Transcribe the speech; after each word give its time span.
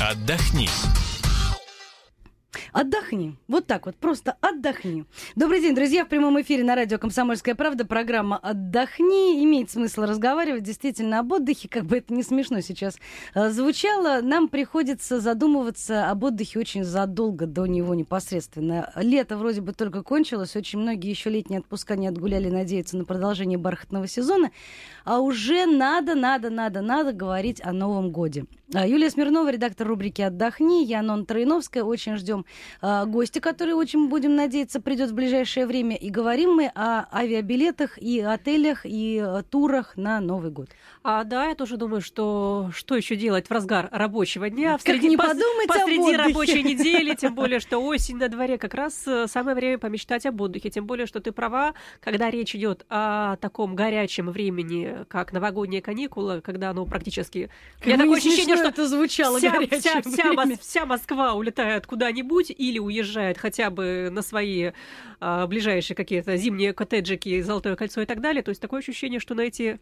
Отдохни. 0.00 0.68
Отдохни. 2.72 3.36
Вот 3.48 3.66
так 3.66 3.86
вот, 3.86 3.96
просто 3.96 4.36
отдохни. 4.40 5.04
Добрый 5.36 5.60
день, 5.60 5.74
друзья. 5.74 6.04
В 6.04 6.08
прямом 6.08 6.40
эфире 6.42 6.64
на 6.64 6.74
радио 6.74 6.98
«Комсомольская 6.98 7.54
правда» 7.54 7.86
программа 7.86 8.36
«Отдохни». 8.36 9.42
Имеет 9.42 9.70
смысл 9.70 10.02
разговаривать 10.02 10.64
действительно 10.64 11.20
об 11.20 11.32
отдыхе, 11.32 11.68
как 11.68 11.84
бы 11.84 11.98
это 11.98 12.12
не 12.12 12.22
смешно 12.22 12.60
сейчас 12.60 12.98
э, 13.34 13.48
звучало. 13.50 14.20
Нам 14.20 14.48
приходится 14.48 15.20
задумываться 15.20 16.10
об 16.10 16.24
отдыхе 16.24 16.58
очень 16.58 16.84
задолго 16.84 17.46
до 17.46 17.66
него 17.66 17.94
непосредственно. 17.94 18.92
Лето 18.96 19.38
вроде 19.38 19.62
бы 19.62 19.72
только 19.72 20.02
кончилось, 20.02 20.54
очень 20.54 20.78
многие 20.78 21.10
еще 21.10 21.30
летние 21.30 21.60
отпуска 21.60 21.96
не 21.96 22.06
отгуляли, 22.06 22.50
надеются 22.50 22.96
на 22.96 23.04
продолжение 23.04 23.58
бархатного 23.58 24.06
сезона. 24.06 24.50
А 25.04 25.20
уже 25.20 25.64
надо, 25.64 26.14
надо, 26.14 26.50
надо, 26.50 26.82
надо 26.82 27.12
говорить 27.12 27.62
о 27.64 27.72
Новом 27.72 28.10
годе. 28.10 28.44
А, 28.74 28.86
Юлия 28.86 29.08
Смирнова, 29.08 29.50
редактор 29.50 29.88
рубрики 29.88 30.20
«Отдохни», 30.20 30.84
я 30.84 31.00
Нон 31.00 31.24
Троиновская. 31.24 31.82
Очень 31.82 32.16
ждем 32.16 32.44
э, 32.82 33.04
гостя, 33.06 33.40
который, 33.40 33.74
очень 33.74 34.08
будем 34.08 34.36
надеяться, 34.36 34.80
придет 34.80 35.10
в 35.10 35.14
ближайшее 35.14 35.66
время. 35.66 35.96
И 35.96 36.10
говорим 36.10 36.54
мы 36.54 36.70
о 36.74 37.06
авиабилетах 37.12 37.98
и 37.98 38.20
отелях, 38.20 38.84
и 38.84 39.22
э, 39.24 39.42
турах 39.48 39.96
на 39.96 40.20
Новый 40.20 40.50
год. 40.50 40.68
А, 41.02 41.24
да, 41.24 41.46
я 41.46 41.54
тоже 41.54 41.76
думаю, 41.76 42.00
что 42.00 42.70
что 42.72 42.96
еще 42.96 43.16
делать 43.16 43.48
в 43.48 43.50
разгар 43.50 43.88
рабочего 43.92 44.50
дня? 44.50 44.72
Как 44.72 44.82
среди, 44.82 45.08
не 45.08 45.16
пос, 45.16 45.36
посреди 45.66 46.16
рабочей 46.16 46.62
недели, 46.70 47.14
тем 47.14 47.34
более, 47.34 47.60
что 47.60 47.78
осень 47.78 48.16
на 48.16 48.28
дворе, 48.28 48.58
как 48.58 48.74
раз 48.74 49.04
э, 49.06 49.26
самое 49.26 49.54
время 49.54 49.78
помечтать 49.78 50.26
об 50.26 50.40
отдыхе. 50.40 50.70
Тем 50.70 50.86
более, 50.86 51.06
что 51.06 51.20
ты 51.20 51.32
права, 51.32 51.74
когда 52.00 52.30
речь 52.30 52.54
идет 52.54 52.84
о 52.88 53.36
таком 53.36 53.74
горячем 53.74 54.30
времени, 54.30 55.04
как 55.08 55.32
новогодние 55.32 55.82
каникулы, 55.82 56.40
когда 56.40 56.70
оно 56.70 56.84
практически... 56.84 57.50
Как 57.78 57.86
я 57.86 57.96
такое 57.96 58.18
ощущение, 58.18 58.56
что 58.56 58.68
это 58.68 58.86
звучало 58.86 59.38
вся, 59.38 59.52
вся, 59.60 60.02
вся, 60.02 60.56
вся 60.60 60.86
Москва 60.86 61.34
улетает 61.34 61.86
куда-нибудь 61.86 62.47
или 62.52 62.78
уезжает 62.78 63.38
хотя 63.38 63.70
бы 63.70 64.08
на 64.10 64.22
свои 64.22 64.72
а, 65.20 65.46
ближайшие 65.46 65.96
какие-то 65.96 66.36
зимние 66.36 66.72
коттеджики, 66.72 67.40
Золотое 67.40 67.76
кольцо 67.76 68.00
и 68.00 68.06
так 68.06 68.20
далее. 68.20 68.42
То 68.42 68.50
есть 68.50 68.60
такое 68.60 68.80
ощущение, 68.80 69.20
что 69.20 69.34
на 69.34 69.42
эти 69.42 69.80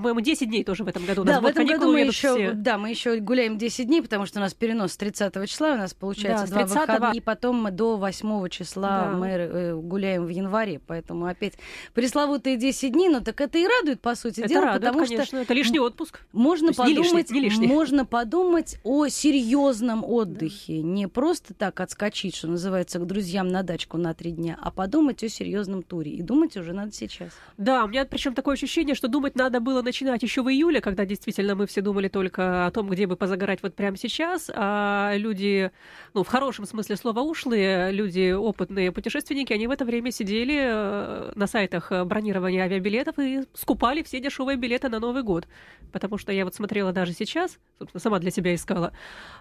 по-моему, 0.00 0.20
10 0.20 0.48
дней 0.48 0.64
тоже 0.64 0.82
в 0.82 0.88
этом 0.88 1.04
году. 1.04 1.22
У 1.22 1.24
нас 1.24 1.36
да, 1.36 1.40
в 1.40 1.46
этом 1.46 1.66
году 1.66 1.92
мы 1.92 2.00
еще, 2.00 2.34
все. 2.34 2.52
да, 2.52 2.78
мы 2.78 2.90
еще 2.90 3.20
гуляем 3.20 3.58
10 3.58 3.86
дней, 3.86 4.02
потому 4.02 4.26
что 4.26 4.40
у 4.40 4.42
нас 4.42 4.52
перенос 4.52 4.94
с 4.94 4.96
30 4.96 5.48
числа, 5.48 5.74
у 5.74 5.76
нас 5.76 5.94
получается 5.94 6.52
да, 6.52 6.66
два 6.66 6.80
выхода, 6.80 7.10
и 7.14 7.20
потом 7.20 7.62
мы 7.62 7.70
до 7.70 7.96
8 7.96 8.48
числа 8.48 9.04
да. 9.04 9.10
мы 9.12 9.28
э, 9.28 9.74
гуляем 9.76 10.24
в 10.24 10.30
январе, 10.30 10.80
поэтому 10.84 11.26
опять 11.26 11.54
пресловутые 11.92 12.56
10 12.56 12.92
дней, 12.92 13.08
но 13.08 13.20
так 13.20 13.40
это 13.40 13.56
и 13.56 13.64
радует, 13.68 14.00
по 14.00 14.16
сути 14.16 14.40
это 14.40 14.48
дела, 14.48 14.62
радует, 14.62 14.82
потому 14.82 15.04
конечно. 15.04 15.26
что... 15.26 15.36
Это 15.36 15.54
лишний 15.54 15.78
отпуск. 15.78 16.22
Можно 16.32 16.72
подумать, 16.72 16.96
не 16.96 17.02
лишний, 17.02 17.40
не 17.40 17.40
лишний. 17.44 17.66
можно 17.68 18.04
подумать 18.04 18.78
о 18.82 19.06
серьезном 19.06 20.02
отдыхе, 20.04 20.82
да. 20.82 20.88
не 20.88 21.06
просто 21.06 21.54
так 21.54 21.78
отскочить, 21.78 22.34
что 22.34 22.48
называется, 22.48 22.98
к 22.98 23.06
друзьям 23.06 23.46
на 23.46 23.62
дачку 23.62 23.96
на 23.96 24.12
три 24.12 24.32
дня, 24.32 24.58
а 24.60 24.72
подумать 24.72 25.22
о 25.22 25.28
серьезном 25.28 25.84
туре. 25.84 26.10
И 26.10 26.22
думать 26.22 26.56
уже 26.56 26.72
надо 26.72 26.90
сейчас. 26.90 27.30
Да, 27.58 27.84
у 27.84 27.86
меня 27.86 28.04
причем 28.06 28.34
такое 28.34 28.54
ощущение, 28.54 28.96
что 28.96 29.06
думать 29.06 29.36
надо 29.36 29.60
было 29.60 29.83
начинать 29.84 30.22
еще 30.22 30.42
в 30.42 30.48
июле, 30.48 30.80
когда 30.80 31.04
действительно 31.04 31.54
мы 31.54 31.66
все 31.66 31.80
думали 31.80 32.08
только 32.08 32.66
о 32.66 32.70
том, 32.70 32.88
где 32.88 33.06
бы 33.06 33.16
позагорать 33.16 33.62
вот 33.62 33.74
прямо 33.74 33.96
сейчас, 33.96 34.50
а 34.54 35.14
люди, 35.16 35.70
ну, 36.14 36.24
в 36.24 36.28
хорошем 36.28 36.66
смысле 36.66 36.96
слова 36.96 37.20
ушлые, 37.20 37.92
люди, 37.92 38.32
опытные 38.32 38.90
путешественники, 38.90 39.52
они 39.52 39.66
в 39.66 39.70
это 39.70 39.84
время 39.84 40.10
сидели 40.10 40.58
э, 40.58 41.32
на 41.34 41.46
сайтах 41.46 41.92
бронирования 42.04 42.64
авиабилетов 42.64 43.18
и 43.18 43.42
скупали 43.52 44.02
все 44.02 44.20
дешевые 44.20 44.56
билеты 44.56 44.88
на 44.88 44.98
Новый 44.98 45.22
год. 45.22 45.46
Потому 45.92 46.18
что 46.18 46.32
я 46.32 46.44
вот 46.44 46.54
смотрела 46.54 46.92
даже 46.92 47.12
сейчас, 47.12 47.58
сама 47.96 48.18
для 48.18 48.30
себя 48.30 48.54
искала, 48.54 48.92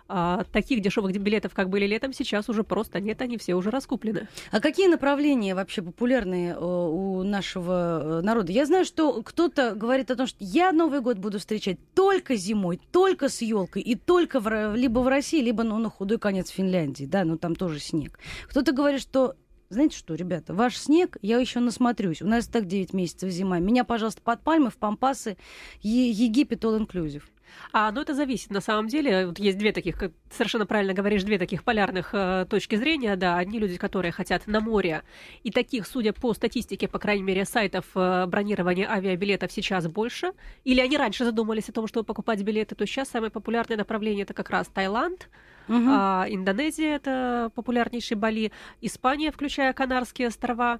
а 0.07 0.43
таких 0.51 0.81
дешевых 0.81 1.11
билетов, 1.17 1.53
как 1.53 1.69
были 1.69 1.85
летом, 1.85 2.13
сейчас 2.13 2.49
уже 2.49 2.63
просто 2.63 2.99
нет, 2.99 3.21
они 3.21 3.37
все 3.37 3.55
уже 3.55 3.69
раскуплены. 3.69 4.27
А 4.51 4.59
какие 4.59 4.87
направления 4.87 5.55
вообще 5.55 5.81
популярные 5.81 6.53
э, 6.53 6.57
у 6.59 7.23
нашего 7.23 8.19
э, 8.19 8.21
народа? 8.21 8.51
Я 8.51 8.65
знаю, 8.65 8.85
что 8.85 9.21
кто-то 9.21 9.75
говорит 9.75 10.11
о 10.11 10.15
том, 10.15 10.27
что 10.27 10.37
я 10.39 10.71
Новый 10.71 11.01
год 11.01 11.17
буду 11.17 11.39
встречать 11.39 11.77
только 11.93 12.35
зимой, 12.35 12.79
только 12.91 13.29
с 13.29 13.41
елкой 13.41 13.81
и 13.81 13.95
только 13.95 14.39
в, 14.39 14.75
либо 14.75 14.99
в 14.99 15.07
России, 15.07 15.41
либо 15.41 15.63
ну, 15.63 15.77
на 15.77 15.89
худой 15.89 16.17
конец 16.19 16.49
Финляндии, 16.49 17.05
да, 17.05 17.23
но 17.23 17.37
там 17.37 17.55
тоже 17.55 17.79
снег. 17.79 18.19
Кто-то 18.47 18.71
говорит, 18.71 19.01
что 19.01 19.35
знаете 19.69 19.97
что, 19.97 20.15
ребята, 20.15 20.53
ваш 20.53 20.77
снег, 20.77 21.17
я 21.21 21.39
еще 21.39 21.59
насмотрюсь. 21.59 22.21
У 22.21 22.27
нас 22.27 22.47
так 22.47 22.67
9 22.67 22.93
месяцев 22.93 23.29
зима. 23.29 23.59
Меня, 23.59 23.83
пожалуйста, 23.83 24.21
под 24.21 24.41
пальмы, 24.41 24.69
в 24.69 24.77
Пампасы, 24.77 25.37
Египет, 25.81 26.63
all 26.63 26.79
inclusive. 26.79 27.23
А, 27.71 27.91
ну, 27.91 28.01
это 28.01 28.13
зависит. 28.13 28.51
На 28.51 28.61
самом 28.61 28.87
деле, 28.87 29.27
вот 29.27 29.39
есть 29.39 29.57
две 29.57 29.71
таких, 29.71 29.97
как 29.97 30.11
совершенно 30.31 30.65
правильно 30.65 30.93
говоришь, 30.93 31.23
две 31.23 31.37
таких 31.37 31.63
полярных 31.63 32.09
э, 32.13 32.45
точки 32.49 32.75
зрения. 32.75 33.15
Да, 33.15 33.37
одни 33.37 33.59
люди, 33.59 33.77
которые 33.77 34.11
хотят 34.11 34.47
на 34.47 34.59
море, 34.59 35.03
и 35.43 35.51
таких, 35.51 35.87
судя 35.87 36.13
по 36.13 36.33
статистике, 36.33 36.87
по 36.87 36.99
крайней 36.99 37.23
мере, 37.23 37.45
сайтов 37.45 37.85
э, 37.95 38.25
бронирования 38.27 38.89
авиабилетов 38.89 39.51
сейчас 39.51 39.87
больше. 39.87 40.33
Или 40.63 40.81
они 40.81 40.97
раньше 40.97 41.25
задумались 41.25 41.69
о 41.69 41.73
том, 41.73 41.87
чтобы 41.87 42.05
покупать 42.05 42.41
билеты, 42.41 42.75
то 42.75 42.85
сейчас 42.85 43.09
самое 43.09 43.31
популярное 43.31 43.77
направление 43.77 44.23
это 44.23 44.33
как 44.33 44.49
раз 44.49 44.67
Таиланд. 44.67 45.29
Угу. 45.67 45.85
А, 45.87 46.25
Индонезия 46.29 46.95
это 46.95 47.51
популярнейший 47.55 48.17
Бали, 48.17 48.51
Испания, 48.81 49.31
включая 49.31 49.73
Канарские 49.73 50.27
острова. 50.27 50.79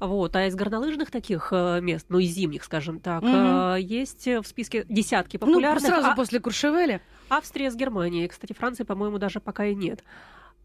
Вот. 0.00 0.34
А 0.36 0.46
из 0.46 0.54
горнолыжных 0.54 1.10
таких 1.10 1.48
э, 1.52 1.80
мест, 1.80 2.06
ну 2.08 2.18
и 2.18 2.26
зимних, 2.26 2.64
скажем 2.64 3.00
так, 3.00 3.22
угу. 3.22 3.76
есть 3.76 4.26
в 4.26 4.44
списке 4.44 4.84
десятки 4.88 5.38
ну, 5.40 5.46
популярных. 5.46 5.82
Ну, 5.82 5.88
сразу 5.88 6.08
а... 6.08 6.16
после 6.16 6.40
Куршевеля. 6.40 7.00
Австрия 7.28 7.70
с 7.70 7.76
Германией. 7.76 8.28
Кстати, 8.28 8.52
Франции, 8.52 8.84
по-моему, 8.84 9.18
даже 9.18 9.40
пока 9.40 9.66
и 9.66 9.74
нет. 9.74 10.02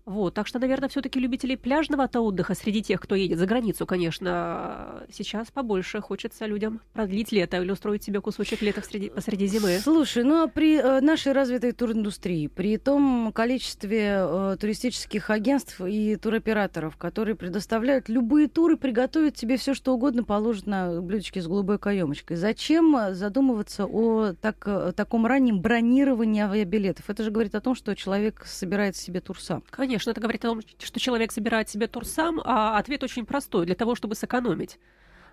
Вот, 0.09 0.33
так 0.33 0.47
что, 0.47 0.57
наверное, 0.57 0.89
все-таки 0.89 1.19
любителей 1.19 1.55
пляжного-то 1.55 2.21
отдыха 2.21 2.55
среди 2.55 2.81
тех, 2.81 2.99
кто 2.99 3.13
едет 3.13 3.37
за 3.37 3.45
границу, 3.45 3.85
конечно, 3.85 5.03
сейчас 5.11 5.51
побольше 5.51 6.01
хочется 6.01 6.47
людям 6.47 6.81
продлить 6.93 7.31
лето 7.31 7.61
или 7.61 7.69
устроить 7.69 8.03
себе 8.03 8.19
кусочек 8.19 8.63
лета 8.63 8.81
среди, 8.81 9.09
посреди 9.09 9.45
зимы. 9.45 9.77
Слушай, 9.77 10.23
ну 10.23 10.41
а 10.41 10.47
при 10.47 10.79
э, 10.79 10.99
нашей 11.01 11.31
развитой 11.31 11.73
туриндустрии, 11.73 12.47
при 12.47 12.77
том 12.77 13.31
количестве 13.31 14.21
э, 14.21 14.57
туристических 14.59 15.29
агентств 15.29 15.79
и 15.79 16.15
туроператоров, 16.15 16.97
которые 16.97 17.35
предоставляют 17.35 18.09
любые 18.09 18.47
туры, 18.47 18.77
приготовят 18.77 19.35
тебе 19.35 19.57
все, 19.57 19.75
что 19.75 19.93
угодно, 19.93 20.23
положат 20.23 20.65
на 20.65 21.03
блюдечке 21.03 21.39
с 21.39 21.47
голубой 21.47 21.77
каемочкой. 21.77 22.35
Зачем 22.35 23.13
задумываться 23.13 23.85
о 23.85 24.33
так, 24.33 24.63
э, 24.65 24.91
таком 24.95 25.27
раннем 25.27 25.61
бронировании 25.61 26.41
авиабилетов? 26.41 27.07
Это 27.11 27.23
же 27.23 27.29
говорит 27.29 27.53
о 27.53 27.61
том, 27.61 27.75
что 27.75 27.95
человек 27.95 28.43
собирает 28.47 28.95
себе 28.95 29.21
тур 29.21 29.39
сам. 29.39 29.63
Конечно 29.69 29.98
конечно, 29.99 30.11
это 30.11 30.21
говорит 30.21 30.45
о 30.45 30.49
том, 30.49 30.61
что 30.79 30.99
человек 30.99 31.31
собирает 31.31 31.69
себе 31.69 31.87
тур 31.87 32.05
сам, 32.05 32.39
а 32.45 32.77
ответ 32.77 33.03
очень 33.03 33.25
простой, 33.25 33.65
для 33.65 33.75
того, 33.75 33.95
чтобы 33.95 34.15
сэкономить. 34.15 34.79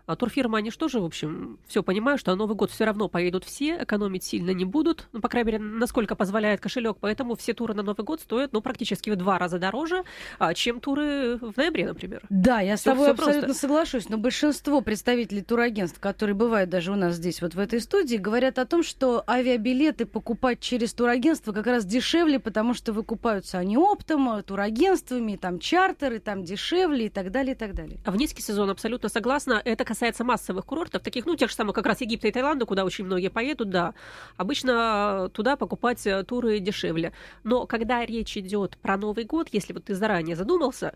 А 0.06 0.14
турфирмы, 0.14 0.58
они 0.58 0.70
что 0.70 0.88
же, 0.88 1.00
в 1.00 1.04
общем, 1.04 1.58
все 1.66 1.82
понимают, 1.82 2.20
что 2.20 2.30
на 2.30 2.36
Новый 2.36 2.56
год 2.56 2.70
все 2.70 2.84
равно 2.84 3.08
поедут 3.08 3.44
все, 3.44 3.82
экономить 3.82 4.22
сильно 4.22 4.50
не 4.50 4.64
будут, 4.64 5.08
ну, 5.12 5.20
по 5.20 5.28
крайней 5.28 5.52
мере, 5.52 5.58
насколько 5.58 6.14
позволяет 6.14 6.60
кошелек, 6.60 6.96
поэтому 7.00 7.34
все 7.34 7.54
туры 7.54 7.74
на 7.74 7.82
Новый 7.82 8.04
год 8.04 8.20
стоят, 8.20 8.52
ну, 8.52 8.60
практически 8.60 9.10
в 9.10 9.16
два 9.16 9.38
раза 9.38 9.58
дороже, 9.58 10.04
а, 10.38 10.54
чем 10.54 10.80
туры 10.80 11.38
в 11.38 11.56
ноябре, 11.56 11.86
например. 11.88 12.22
Да, 12.30 12.60
я 12.60 12.76
всё, 12.76 12.92
с 12.92 12.94
тобой 12.94 13.10
абсолютно 13.10 13.42
просто. 13.42 13.60
соглашусь, 13.60 14.08
но 14.08 14.18
большинство 14.18 14.80
представителей 14.80 15.42
турагентств, 15.42 15.98
которые 15.98 16.34
бывают 16.34 16.70
даже 16.70 16.92
у 16.92 16.96
нас 16.96 17.16
здесь, 17.16 17.42
вот 17.42 17.54
в 17.54 17.58
этой 17.58 17.80
студии, 17.80 18.16
говорят 18.16 18.58
о 18.58 18.66
том, 18.66 18.84
что 18.84 19.24
авиабилеты 19.28 20.06
покупать 20.06 20.60
через 20.60 20.94
турагентство 20.94 21.52
как 21.52 21.66
раз 21.66 21.84
дешевле, 21.84 22.38
потому 22.38 22.74
что 22.74 22.92
выкупаются 22.92 23.58
они 23.58 23.76
оптом, 23.76 24.42
турагентствами, 24.44 25.36
там 25.36 25.58
чартеры, 25.58 26.20
там 26.20 26.44
дешевле 26.44 27.06
и 27.06 27.08
так 27.08 27.32
далее, 27.32 27.54
и 27.54 27.58
так 27.58 27.74
далее. 27.74 27.98
А 28.04 28.10
в 28.12 28.16
низкий 28.16 28.42
сезон 28.42 28.70
абсолютно 28.70 29.08
согласна. 29.08 29.60
Это 29.64 29.84
касается 29.96 30.24
массовых 30.24 30.66
курортов, 30.66 31.02
таких, 31.02 31.24
ну, 31.24 31.36
тех 31.36 31.48
же 31.48 31.56
самых 31.56 31.74
как 31.74 31.86
раз 31.86 32.02
Египта 32.02 32.28
и 32.28 32.30
Таиланда, 32.30 32.66
куда 32.66 32.84
очень 32.84 33.06
многие 33.06 33.30
поедут, 33.30 33.70
да, 33.70 33.94
обычно 34.36 35.30
туда 35.32 35.56
покупать 35.56 36.06
э, 36.06 36.22
туры 36.22 36.58
дешевле. 36.58 37.12
Но 37.44 37.66
когда 37.66 38.04
речь 38.04 38.36
идет 38.36 38.76
про 38.76 38.98
Новый 38.98 39.24
год, 39.24 39.48
если 39.52 39.72
вот 39.72 39.84
ты 39.84 39.94
заранее 39.94 40.36
задумался, 40.36 40.94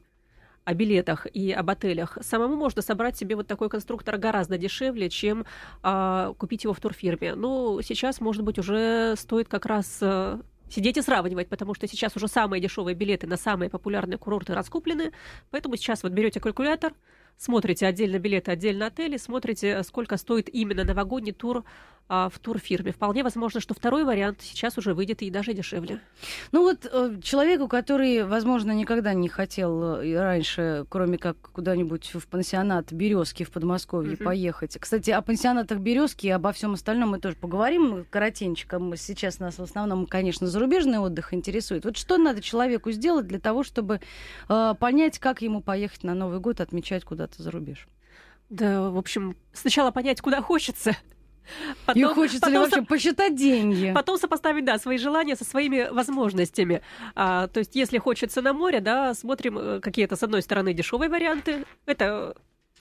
о 0.65 0.75
билетах 0.75 1.27
и 1.33 1.51
об 1.53 1.71
отелях, 1.71 2.19
самому 2.21 2.55
можно 2.57 2.83
собрать 2.83 3.17
себе 3.17 3.35
вот 3.35 3.47
такой 3.47 3.71
конструктор 3.71 4.19
гораздо 4.19 4.59
дешевле, 4.59 5.09
чем 5.09 5.47
а, 5.83 6.35
купить 6.35 6.65
его 6.65 6.75
в 6.75 6.81
турфирме. 6.81 7.35
Ну, 7.35 7.81
сейчас, 7.81 8.21
может 8.21 8.45
быть, 8.45 8.59
уже 8.59 9.15
стоит 9.17 9.49
как 9.49 9.65
раз 9.65 9.99
а, 10.03 10.39
сидеть 10.69 10.99
и 10.99 11.03
сравнивать, 11.03 11.49
потому 11.49 11.73
что 11.73 11.89
сейчас 11.89 12.15
уже 12.15 12.29
самые 12.29 12.61
дешевые 12.61 12.95
билеты 12.95 13.27
на 13.27 13.39
самые 13.39 13.71
популярные 13.71 14.19
курорты 14.19 14.53
раскуплены, 14.53 15.13
поэтому 15.51 15.77
сейчас 15.77 16.03
вот 16.03 16.13
берете 16.13 16.41
калькулятор, 16.41 16.93
смотрите 17.41 17.87
отдельно 17.87 18.19
билеты, 18.19 18.53
отдельно 18.53 18.87
отели, 18.87 19.17
смотрите, 19.17 19.83
сколько 19.83 20.19
стоит 20.19 20.49
именно 20.51 20.85
новогодний 20.85 21.33
тур 21.33 21.65
а, 22.13 22.29
в 22.29 22.41
турфирме. 22.41 22.91
Вполне 22.91 23.23
возможно, 23.23 23.61
что 23.61 23.73
второй 23.73 24.05
вариант 24.05 24.39
сейчас 24.43 24.77
уже 24.77 24.95
выйдет 24.95 25.23
и 25.23 25.31
даже 25.31 25.55
дешевле. 25.55 26.01
Ну 26.51 26.63
вот 26.63 26.85
э, 26.91 27.21
человеку, 27.23 27.69
который, 27.69 28.25
возможно, 28.25 28.73
никогда 28.73 29.15
не 29.15 29.29
хотел 29.29 30.01
э, 30.01 30.19
раньше, 30.19 30.87
кроме 30.89 31.19
как 31.19 31.37
куда-нибудь 31.41 32.11
в 32.15 32.27
пансионат 32.27 32.93
Березки 32.93 33.45
в 33.45 33.53
Подмосковье 33.53 34.15
uh-huh. 34.15 34.25
поехать. 34.25 34.77
Кстати, 34.81 35.13
о 35.13 35.23
пансионатах 35.23 35.79
Березки 35.79 36.27
и 36.27 36.31
обо 36.31 36.51
всем 36.51 36.73
остальном 36.73 37.11
мы 37.11 37.21
тоже 37.21 37.37
поговорим 37.37 38.05
коротенько. 38.11 38.81
Сейчас 38.97 39.39
нас 39.39 39.59
в 39.59 39.63
основном, 39.63 40.07
конечно, 40.07 40.49
зарубежный 40.49 40.99
отдых 40.99 41.33
интересует. 41.33 41.85
Вот 41.85 41.97
что 41.97 42.19
надо 42.19 42.43
человеку 42.43 42.91
сделать 42.91 43.29
для 43.29 43.39
того, 43.39 43.63
чтобы 43.63 44.01
э, 44.49 44.75
понять, 44.81 45.21
как 45.21 45.43
ему 45.43 45.61
поехать 45.61 46.03
на 46.03 46.15
Новый 46.15 46.41
год 46.41 46.61
отмечать 46.61 47.05
куда-то 47.05 47.41
за 47.41 47.53
рубеж? 47.53 47.87
Да, 48.49 48.91
в 48.91 48.99
общем, 48.99 49.37
сначала 49.53 49.93
понять, 49.93 50.21
куда 50.21 50.43
хочется. 50.43 50.97
Потом, 51.87 52.03
и 52.03 52.15
хочется 52.15 52.41
потом 52.41 52.53
ли 52.53 52.59
вообще 52.59 52.81
со... 52.81 52.83
посчитать 52.83 53.37
деньги? 53.37 53.93
Потом 53.95 54.19
сопоставить, 54.19 54.65
да, 54.65 54.79
свои 54.79 54.99
желания 54.99 55.37
со 55.37 55.45
своими 55.45 55.89
возможностями. 55.91 56.83
А, 57.15 57.49
то 57.49 57.61
есть, 57.61 57.75
если 57.75 57.99
хочется 57.99 58.43
на 58.43 58.53
море, 58.53 58.81
да, 58.81 59.15
смотрим 59.15 59.59
э, 59.59 59.81
какие-то, 59.81 60.17
с 60.17 60.23
одной 60.23 60.43
стороны, 60.43 60.73
дешевые 60.73 61.09
варианты. 61.09 61.65
Это 61.87 62.35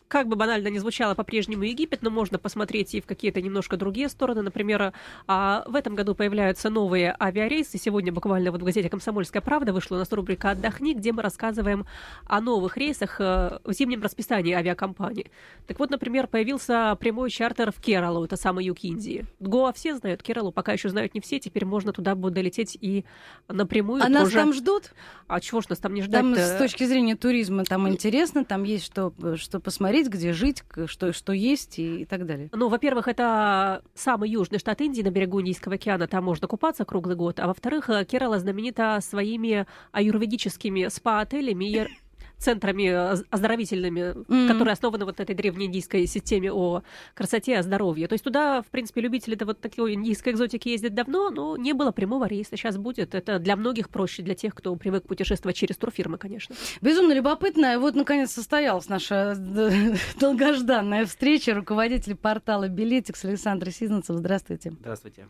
как 0.10 0.28
бы 0.28 0.36
банально 0.36 0.68
не 0.68 0.80
звучало, 0.80 1.14
по-прежнему 1.14 1.64
Египет, 1.64 2.02
но 2.02 2.10
можно 2.10 2.40
посмотреть 2.40 2.96
и 2.96 3.02
в 3.02 3.06
какие-то 3.06 3.42
немножко 3.42 3.78
другие 3.78 4.10
стороны. 4.10 4.42
Например, 4.42 4.92
а, 5.28 5.64
в 5.68 5.76
этом 5.76 5.94
году 5.94 6.16
появляются 6.16 6.72
новые 6.72 7.16
авиарейсы. 7.20 7.78
Сегодня 7.78 8.12
буквально 8.12 8.52
вот 8.52 8.62
в 8.62 8.66
газете 8.66 8.90
«Комсомольская 8.90 9.42
правда» 9.42 9.72
вышла 9.72 9.96
у 9.96 10.00
нас 10.00 10.12
рубрика 10.12 10.50
«Отдохни», 10.50 10.96
где 10.96 11.14
мы 11.14 11.22
рассказываем 11.22 11.86
о 12.26 12.42
новых 12.42 12.76
рейсах 12.76 13.22
э, 13.22 13.60
в 13.64 13.72
зимнем 13.72 14.02
расписании 14.02 14.54
авиакомпании. 14.54 15.32
Так 15.68 15.78
вот, 15.80 15.92
например, 15.92 16.26
появился 16.26 16.98
прямой 17.00 17.30
чартер 17.30 17.72
в 17.72 17.80
Кералу, 17.80 18.26
это 18.26 18.36
самый 18.36 18.66
юг 18.66 18.80
Индии. 18.82 19.28
Гоа 19.40 19.72
все 19.74 19.96
знают, 19.96 20.24
Кералу 20.24 20.52
пока 20.52 20.74
еще 20.74 20.90
знают 20.90 21.14
не 21.14 21.22
все, 21.22 21.40
теперь 21.40 21.66
можно 21.66 21.94
туда 21.94 22.16
будет 22.16 22.34
долететь 22.34 22.76
и 22.82 23.06
напрямую. 23.48 24.02
А 24.02 24.08
тоже... 24.08 24.20
нас 24.20 24.32
там 24.32 24.54
ждут? 24.54 24.92
А 25.28 25.40
чего 25.40 25.62
ж 25.62 25.70
нас 25.70 25.78
там 25.78 25.94
не 25.94 26.02
ждать 26.02 26.20
Там 26.20 26.36
с 26.36 26.58
точки 26.58 26.86
зрения 26.86 27.16
туризма 27.16 27.64
там 27.64 27.88
интересно, 27.88 28.44
там 28.44 28.64
есть 28.64 28.86
что, 28.86 29.14
что 29.36 29.60
посмотреть 29.60 29.99
посмотреть, 30.00 30.10
где 30.10 30.34
жить, 30.34 30.64
что, 30.88 31.14
что 31.14 31.34
есть 31.34 31.80
и, 31.80 32.02
и 32.02 32.06
так 32.06 32.26
далее? 32.26 32.50
Ну, 32.54 32.70
во-первых, 32.70 33.08
это 33.08 33.82
самый 33.96 34.30
южный 34.30 34.60
штат 34.60 34.82
Индии 34.82 35.02
на 35.02 35.12
берегу 35.12 35.42
Индийского 35.42 35.76
океана, 35.76 36.08
там 36.08 36.24
можно 36.24 36.48
купаться 36.48 36.86
круглый 36.86 37.16
год. 37.16 37.40
А 37.40 37.48
во-вторых, 37.48 37.90
Керала 38.08 38.40
знаменита 38.40 39.00
своими 39.02 39.66
аюрведическими 39.92 40.88
спа-отелями 40.88 41.90
центрами 42.40 42.88
оздоровительными, 43.30 44.00
mm-hmm. 44.00 44.48
которые 44.48 44.72
основаны 44.72 45.06
вот 45.06 45.20
этой 45.20 45.36
древней 45.36 45.66
индийской 45.66 46.08
системе 46.08 46.52
о 46.52 46.82
красоте, 47.14 47.58
о 47.58 47.64
здоровье. 47.64 48.08
То 48.08 48.14
есть 48.14 48.24
туда, 48.24 48.62
в 48.62 48.68
принципе, 48.68 49.02
любители 49.02 49.38
вот 49.44 49.60
такой 49.60 49.94
индийской 49.94 50.34
экзотики 50.34 50.70
ездят 50.70 50.94
давно, 50.94 51.30
но 51.30 51.58
не 51.58 51.74
было 51.74 51.92
прямого 51.92 52.26
рейса. 52.26 52.56
Сейчас 52.56 52.78
будет. 52.78 53.14
Это 53.14 53.40
для 53.40 53.56
многих 53.56 53.90
проще, 53.90 54.24
для 54.24 54.36
тех, 54.36 54.56
кто 54.56 54.76
привык 54.76 55.06
путешествовать 55.06 55.58
через 55.58 55.78
турфирмы, 55.78 56.18
конечно. 56.18 56.56
Безумно 56.82 57.14
любопытно. 57.14 57.78
Вот, 57.80 57.96
наконец, 57.96 58.32
состоялась 58.32 58.88
наша 58.88 59.36
долгожданная 60.20 61.06
встреча. 61.06 61.54
Руководитель 61.54 62.16
портала 62.16 62.70
Билетикс 62.70 63.26
Александр 63.26 63.72
Сизнацев. 63.72 64.16
Здравствуйте. 64.16 64.72
Здравствуйте. 64.80 65.28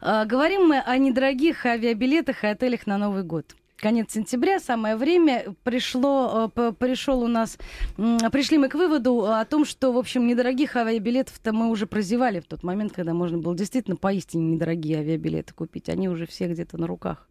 А, 0.00 0.24
говорим 0.24 0.66
мы 0.68 0.80
о 0.80 0.96
недорогих 0.96 1.66
авиабилетах 1.66 2.44
и 2.44 2.46
отелях 2.46 2.86
на 2.86 2.96
Новый 2.96 3.22
год 3.22 3.54
конец 3.76 4.12
сентября, 4.12 4.58
самое 4.60 4.96
время, 4.96 5.54
пришло, 5.62 6.50
э, 6.54 6.72
пришел 6.78 7.22
у 7.22 7.28
нас, 7.28 7.58
пришли 7.96 8.58
мы 8.58 8.68
к 8.68 8.74
выводу 8.74 9.26
о 9.26 9.44
том, 9.44 9.64
что, 9.64 9.92
в 9.92 9.98
общем, 9.98 10.26
недорогих 10.26 10.76
авиабилетов-то 10.76 11.52
мы 11.52 11.70
уже 11.70 11.86
прозевали 11.86 12.40
в 12.40 12.46
тот 12.46 12.62
момент, 12.62 12.92
когда 12.92 13.14
можно 13.14 13.38
было 13.38 13.56
действительно 13.56 13.96
поистине 13.96 14.54
недорогие 14.54 14.98
авиабилеты 14.98 15.54
купить. 15.54 15.88
Они 15.88 16.08
уже 16.08 16.26
все 16.26 16.48
где-то 16.48 16.78
на 16.78 16.86
руках. 16.86 17.28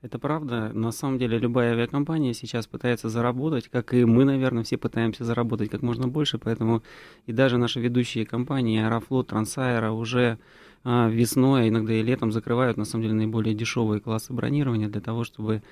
Это 0.00 0.20
правда. 0.20 0.70
На 0.72 0.92
самом 0.92 1.18
деле 1.18 1.38
любая 1.38 1.72
авиакомпания 1.72 2.32
сейчас 2.32 2.68
пытается 2.68 3.08
заработать, 3.08 3.68
как 3.68 3.92
и 3.94 4.04
мы, 4.04 4.24
наверное, 4.24 4.62
все 4.62 4.76
пытаемся 4.76 5.24
заработать 5.24 5.70
как 5.70 5.82
можно 5.82 6.06
больше, 6.06 6.38
поэтому 6.38 6.84
и 7.26 7.32
даже 7.32 7.58
наши 7.58 7.80
ведущие 7.80 8.24
компании 8.24 8.80
Аэрофлот, 8.80 9.28
Трансаэро 9.28 9.90
уже 9.90 10.38
а, 10.84 11.08
весной, 11.08 11.62
а 11.62 11.68
иногда 11.68 11.92
и 11.94 12.02
летом 12.02 12.32
закрывают 12.32 12.76
на 12.76 12.84
самом 12.84 13.02
деле 13.02 13.14
наиболее 13.14 13.54
дешевые 13.54 14.00
классы 14.00 14.32
бронирования 14.32 14.88
для 14.88 15.00
того, 15.00 15.24
чтобы 15.24 15.62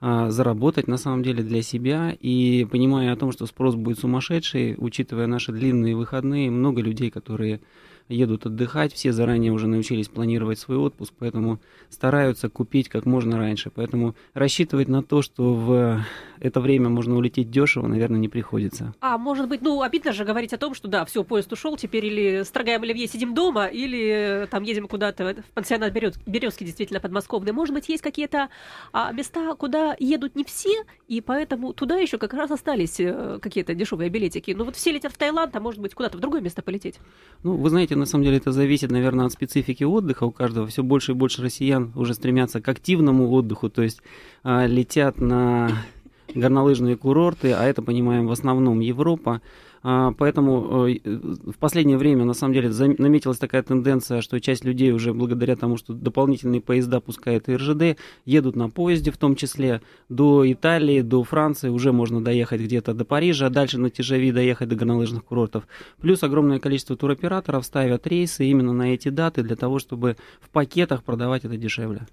а, 0.00 0.30
заработать 0.30 0.88
на 0.88 0.96
самом 0.96 1.22
деле 1.22 1.42
для 1.42 1.62
себя. 1.62 2.14
И 2.20 2.66
понимая 2.70 3.12
о 3.12 3.16
том, 3.16 3.32
что 3.32 3.46
спрос 3.46 3.74
будет 3.74 3.98
сумасшедший, 3.98 4.74
учитывая 4.76 5.26
наши 5.26 5.52
длинные 5.52 5.96
выходные, 5.96 6.50
много 6.50 6.82
людей, 6.82 7.10
которые 7.10 7.60
едут 8.08 8.46
отдыхать, 8.46 8.92
все 8.92 9.12
заранее 9.12 9.52
уже 9.52 9.66
научились 9.66 10.08
планировать 10.08 10.58
свой 10.58 10.78
отпуск, 10.78 11.12
поэтому 11.18 11.60
стараются 11.88 12.48
купить 12.48 12.88
как 12.88 13.06
можно 13.06 13.38
раньше. 13.38 13.70
Поэтому 13.74 14.14
рассчитывать 14.34 14.88
на 14.88 15.02
то, 15.02 15.22
что 15.22 15.54
в 15.54 16.04
это 16.40 16.60
время 16.60 16.88
можно 16.88 17.16
улететь 17.16 17.50
дешево, 17.50 17.86
наверное, 17.86 18.18
не 18.18 18.28
приходится. 18.28 18.94
А 19.00 19.18
может 19.18 19.48
быть, 19.48 19.62
ну, 19.62 19.82
обидно 19.82 20.12
же 20.12 20.24
говорить 20.24 20.52
о 20.52 20.58
том, 20.58 20.74
что 20.74 20.88
да, 20.88 21.04
все, 21.04 21.24
поезд 21.24 21.52
ушел, 21.52 21.76
теперь 21.76 22.06
или 22.06 22.42
строгаем 22.42 22.82
оливье, 22.82 23.06
сидим 23.06 23.34
дома, 23.34 23.66
или 23.66 24.42
э, 24.42 24.46
там 24.46 24.62
едем 24.62 24.86
куда-то 24.88 25.42
в 25.48 25.54
пансионат 25.54 25.92
Березки, 25.92 26.64
действительно, 26.64 27.00
подмосковный. 27.00 27.52
Может 27.52 27.74
быть, 27.74 27.88
есть 27.88 28.02
какие-то 28.02 28.48
а, 28.92 29.12
места, 29.12 29.54
куда 29.54 29.96
едут 29.98 30.36
не 30.36 30.44
все, 30.44 30.84
и 31.08 31.20
поэтому 31.20 31.72
туда 31.72 31.96
еще 31.96 32.18
как 32.18 32.34
раз 32.34 32.50
остались 32.50 33.00
э, 33.00 33.38
какие-то 33.40 33.74
дешевые 33.74 34.10
билетики. 34.10 34.52
Ну 34.56 34.64
вот 34.64 34.76
все 34.76 34.92
летят 34.92 35.12
в 35.12 35.18
Таиланд, 35.18 35.54
а 35.56 35.60
может 35.60 35.80
быть, 35.80 35.94
куда-то 35.94 36.18
в 36.18 36.20
другое 36.20 36.40
место 36.40 36.62
полететь. 36.62 36.98
Ну, 37.42 37.56
вы 37.56 37.70
знаете, 37.70 37.95
на 37.96 38.06
самом 38.06 38.24
деле 38.24 38.36
это 38.38 38.52
зависит, 38.52 38.90
наверное, 38.90 39.26
от 39.26 39.32
специфики 39.32 39.84
отдыха 39.84 40.24
у 40.24 40.30
каждого. 40.30 40.66
Все 40.66 40.82
больше 40.82 41.12
и 41.12 41.14
больше 41.14 41.42
россиян 41.42 41.92
уже 41.94 42.14
стремятся 42.14 42.60
к 42.60 42.68
активному 42.68 43.30
отдыху, 43.30 43.68
то 43.68 43.82
есть 43.82 44.00
а, 44.42 44.66
летят 44.66 45.20
на 45.20 45.70
горнолыжные 46.34 46.96
курорты, 46.96 47.52
а 47.52 47.64
это, 47.64 47.82
понимаем, 47.82 48.26
в 48.26 48.32
основном 48.32 48.80
Европа. 48.80 49.40
А, 49.88 50.12
поэтому 50.18 50.88
э, 50.88 50.98
в 51.04 51.56
последнее 51.60 51.96
время, 51.96 52.24
на 52.24 52.32
самом 52.32 52.54
деле, 52.54 52.70
наметилась 52.98 53.38
такая 53.38 53.62
тенденция, 53.62 54.20
что 54.20 54.40
часть 54.40 54.64
людей 54.64 54.90
уже 54.90 55.14
благодаря 55.14 55.54
тому, 55.54 55.76
что 55.76 55.92
дополнительные 55.92 56.60
поезда 56.60 56.98
пускает 56.98 57.48
РЖД, 57.48 57.96
едут 58.24 58.56
на 58.56 58.68
поезде 58.68 59.12
в 59.12 59.16
том 59.16 59.36
числе 59.36 59.82
до 60.08 60.50
Италии, 60.50 61.02
до 61.02 61.22
Франции, 61.22 61.68
уже 61.68 61.92
можно 61.92 62.20
доехать 62.20 62.62
где-то 62.62 62.94
до 62.94 63.04
Парижа, 63.04 63.46
а 63.46 63.50
дальше 63.50 63.78
на 63.78 63.90
Тяжави 63.90 64.32
доехать 64.32 64.68
до 64.68 64.74
горнолыжных 64.74 65.24
курортов. 65.24 65.68
Плюс 66.00 66.22
огромное 66.24 66.58
количество 66.58 66.96
туроператоров 66.96 67.64
ставят 67.64 68.08
рейсы 68.08 68.44
именно 68.44 68.72
на 68.72 68.92
эти 68.92 69.10
даты 69.10 69.44
для 69.44 69.54
того, 69.54 69.78
чтобы 69.78 70.16
в 70.40 70.50
пакетах 70.50 71.04
продавать 71.04 71.44
это 71.44 71.56
дешевле. 71.56 72.08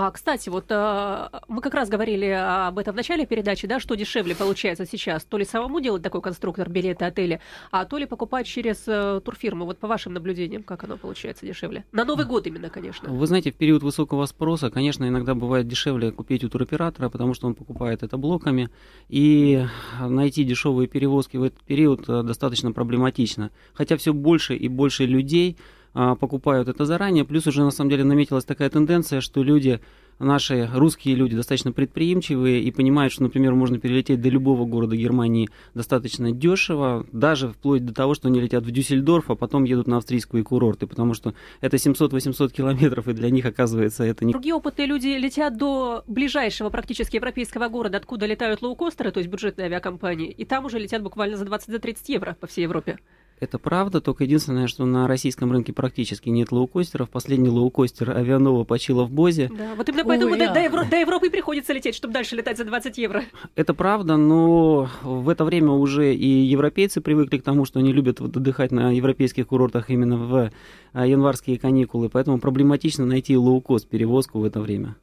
А, 0.00 0.12
кстати, 0.12 0.48
вот 0.48 0.66
а, 0.70 1.42
мы 1.48 1.60
как 1.60 1.74
раз 1.74 1.88
говорили 1.88 2.26
об 2.26 2.78
этом 2.78 2.92
в 2.92 2.96
начале 2.96 3.26
передачи, 3.26 3.66
да, 3.66 3.80
что 3.80 3.96
дешевле 3.96 4.36
получается 4.36 4.86
сейчас. 4.86 5.24
То 5.24 5.38
ли 5.38 5.44
самому 5.44 5.80
делать 5.80 6.04
такой 6.04 6.22
конструктор 6.22 6.70
билеты 6.70 7.04
отеля, 7.04 7.40
а 7.72 7.84
то 7.84 7.98
ли 7.98 8.06
покупать 8.06 8.46
через 8.46 8.86
uh, 8.86 9.20
турфирму. 9.20 9.64
Вот 9.64 9.78
по 9.78 9.88
вашим 9.88 10.12
наблюдениям, 10.12 10.62
как 10.62 10.84
оно 10.84 10.98
получается 10.98 11.44
дешевле? 11.44 11.84
На 11.90 12.04
Новый 12.04 12.26
год 12.26 12.46
именно, 12.46 12.70
конечно. 12.70 13.10
Вы 13.10 13.26
знаете, 13.26 13.50
в 13.50 13.56
период 13.56 13.82
высокого 13.82 14.26
спроса, 14.26 14.70
конечно, 14.70 15.08
иногда 15.08 15.34
бывает 15.34 15.66
дешевле 15.66 16.12
купить 16.12 16.44
у 16.44 16.48
туроператора, 16.48 17.08
потому 17.08 17.34
что 17.34 17.48
он 17.48 17.56
покупает 17.56 18.04
это 18.04 18.16
блоками, 18.18 18.70
и 19.08 19.66
найти 19.98 20.44
дешевые 20.44 20.86
перевозки 20.86 21.38
в 21.38 21.42
этот 21.42 21.60
период 21.64 22.08
э, 22.08 22.22
достаточно 22.22 22.70
проблематично. 22.70 23.50
Хотя 23.74 23.96
все 23.96 24.14
больше 24.14 24.54
и 24.54 24.68
больше 24.68 25.06
людей 25.06 25.56
а, 25.58 25.77
покупают 25.92 26.68
это 26.68 26.84
заранее. 26.84 27.24
Плюс 27.24 27.46
уже 27.46 27.62
на 27.62 27.70
самом 27.70 27.90
деле 27.90 28.04
наметилась 28.04 28.44
такая 28.44 28.70
тенденция, 28.70 29.20
что 29.20 29.42
люди, 29.42 29.80
наши 30.18 30.68
русские 30.72 31.14
люди 31.14 31.36
достаточно 31.36 31.72
предприимчивые 31.72 32.62
и 32.62 32.70
понимают, 32.70 33.12
что, 33.12 33.22
например, 33.22 33.54
можно 33.54 33.78
перелететь 33.78 34.20
до 34.20 34.28
любого 34.28 34.64
города 34.64 34.96
Германии 34.96 35.48
достаточно 35.74 36.32
дешево, 36.32 37.06
даже 37.12 37.48
вплоть 37.48 37.84
до 37.84 37.94
того, 37.94 38.14
что 38.14 38.28
они 38.28 38.40
летят 38.40 38.64
в 38.64 38.70
Дюссельдорф, 38.70 39.30
а 39.30 39.34
потом 39.34 39.64
едут 39.64 39.86
на 39.86 39.96
австрийские 39.96 40.44
курорты, 40.44 40.86
потому 40.86 41.14
что 41.14 41.34
это 41.60 41.76
700-800 41.76 42.52
километров, 42.52 43.08
и 43.08 43.12
для 43.12 43.30
них, 43.30 43.44
оказывается, 43.44 44.04
это 44.04 44.24
не... 44.24 44.32
Другие 44.32 44.54
опытные 44.54 44.86
люди 44.86 45.08
летят 45.08 45.56
до 45.56 46.04
ближайшего 46.06 46.70
практически 46.70 47.16
европейского 47.16 47.68
города, 47.68 47.98
откуда 47.98 48.26
летают 48.26 48.62
лоукостеры, 48.62 49.10
то 49.10 49.18
есть 49.18 49.30
бюджетные 49.30 49.66
авиакомпании, 49.66 50.30
и 50.30 50.44
там 50.44 50.64
уже 50.64 50.78
летят 50.78 51.02
буквально 51.02 51.36
за 51.36 51.44
20-30 51.44 51.96
евро 52.08 52.36
по 52.40 52.46
всей 52.46 52.62
Европе. 52.62 52.98
Это 53.40 53.58
правда, 53.58 54.00
только 54.00 54.24
единственное, 54.24 54.66
что 54.66 54.84
на 54.84 55.06
российском 55.06 55.52
рынке 55.52 55.72
практически 55.72 56.28
нет 56.28 56.50
лоукостеров. 56.50 57.08
Последний 57.10 57.48
лоукостер 57.48 58.10
Авианова 58.10 58.64
почила 58.64 59.04
в 59.04 59.10
Бозе. 59.10 59.50
Да, 59.56 59.74
вот 59.76 59.88
именно 59.88 60.04
поэтому 60.04 60.32
Ой, 60.32 60.38
до, 60.38 60.50
а. 60.50 60.54
до, 60.54 60.60
Евро, 60.60 60.84
до 60.84 60.96
Европы 60.96 61.30
приходится 61.30 61.72
лететь, 61.72 61.94
чтобы 61.94 62.14
дальше 62.14 62.36
летать 62.36 62.58
за 62.58 62.64
20 62.64 62.98
евро. 62.98 63.24
Это 63.54 63.74
правда, 63.74 64.16
но 64.16 64.88
в 65.02 65.28
это 65.28 65.44
время 65.44 65.70
уже 65.70 66.14
и 66.14 66.26
европейцы 66.26 67.00
привыкли 67.00 67.38
к 67.38 67.42
тому, 67.42 67.64
что 67.64 67.78
они 67.78 67.92
любят 67.92 68.20
вот 68.20 68.36
отдыхать 68.36 68.72
на 68.72 68.90
европейских 68.90 69.46
курортах 69.46 69.90
именно 69.90 70.16
в 70.16 70.50
а, 70.92 71.06
январские 71.06 71.58
каникулы, 71.58 72.08
поэтому 72.08 72.38
проблематично 72.38 73.06
найти 73.06 73.36
лоукост 73.36 73.88
перевозку 73.88 74.40
в 74.40 74.44
это 74.44 74.60
время. 74.60 74.96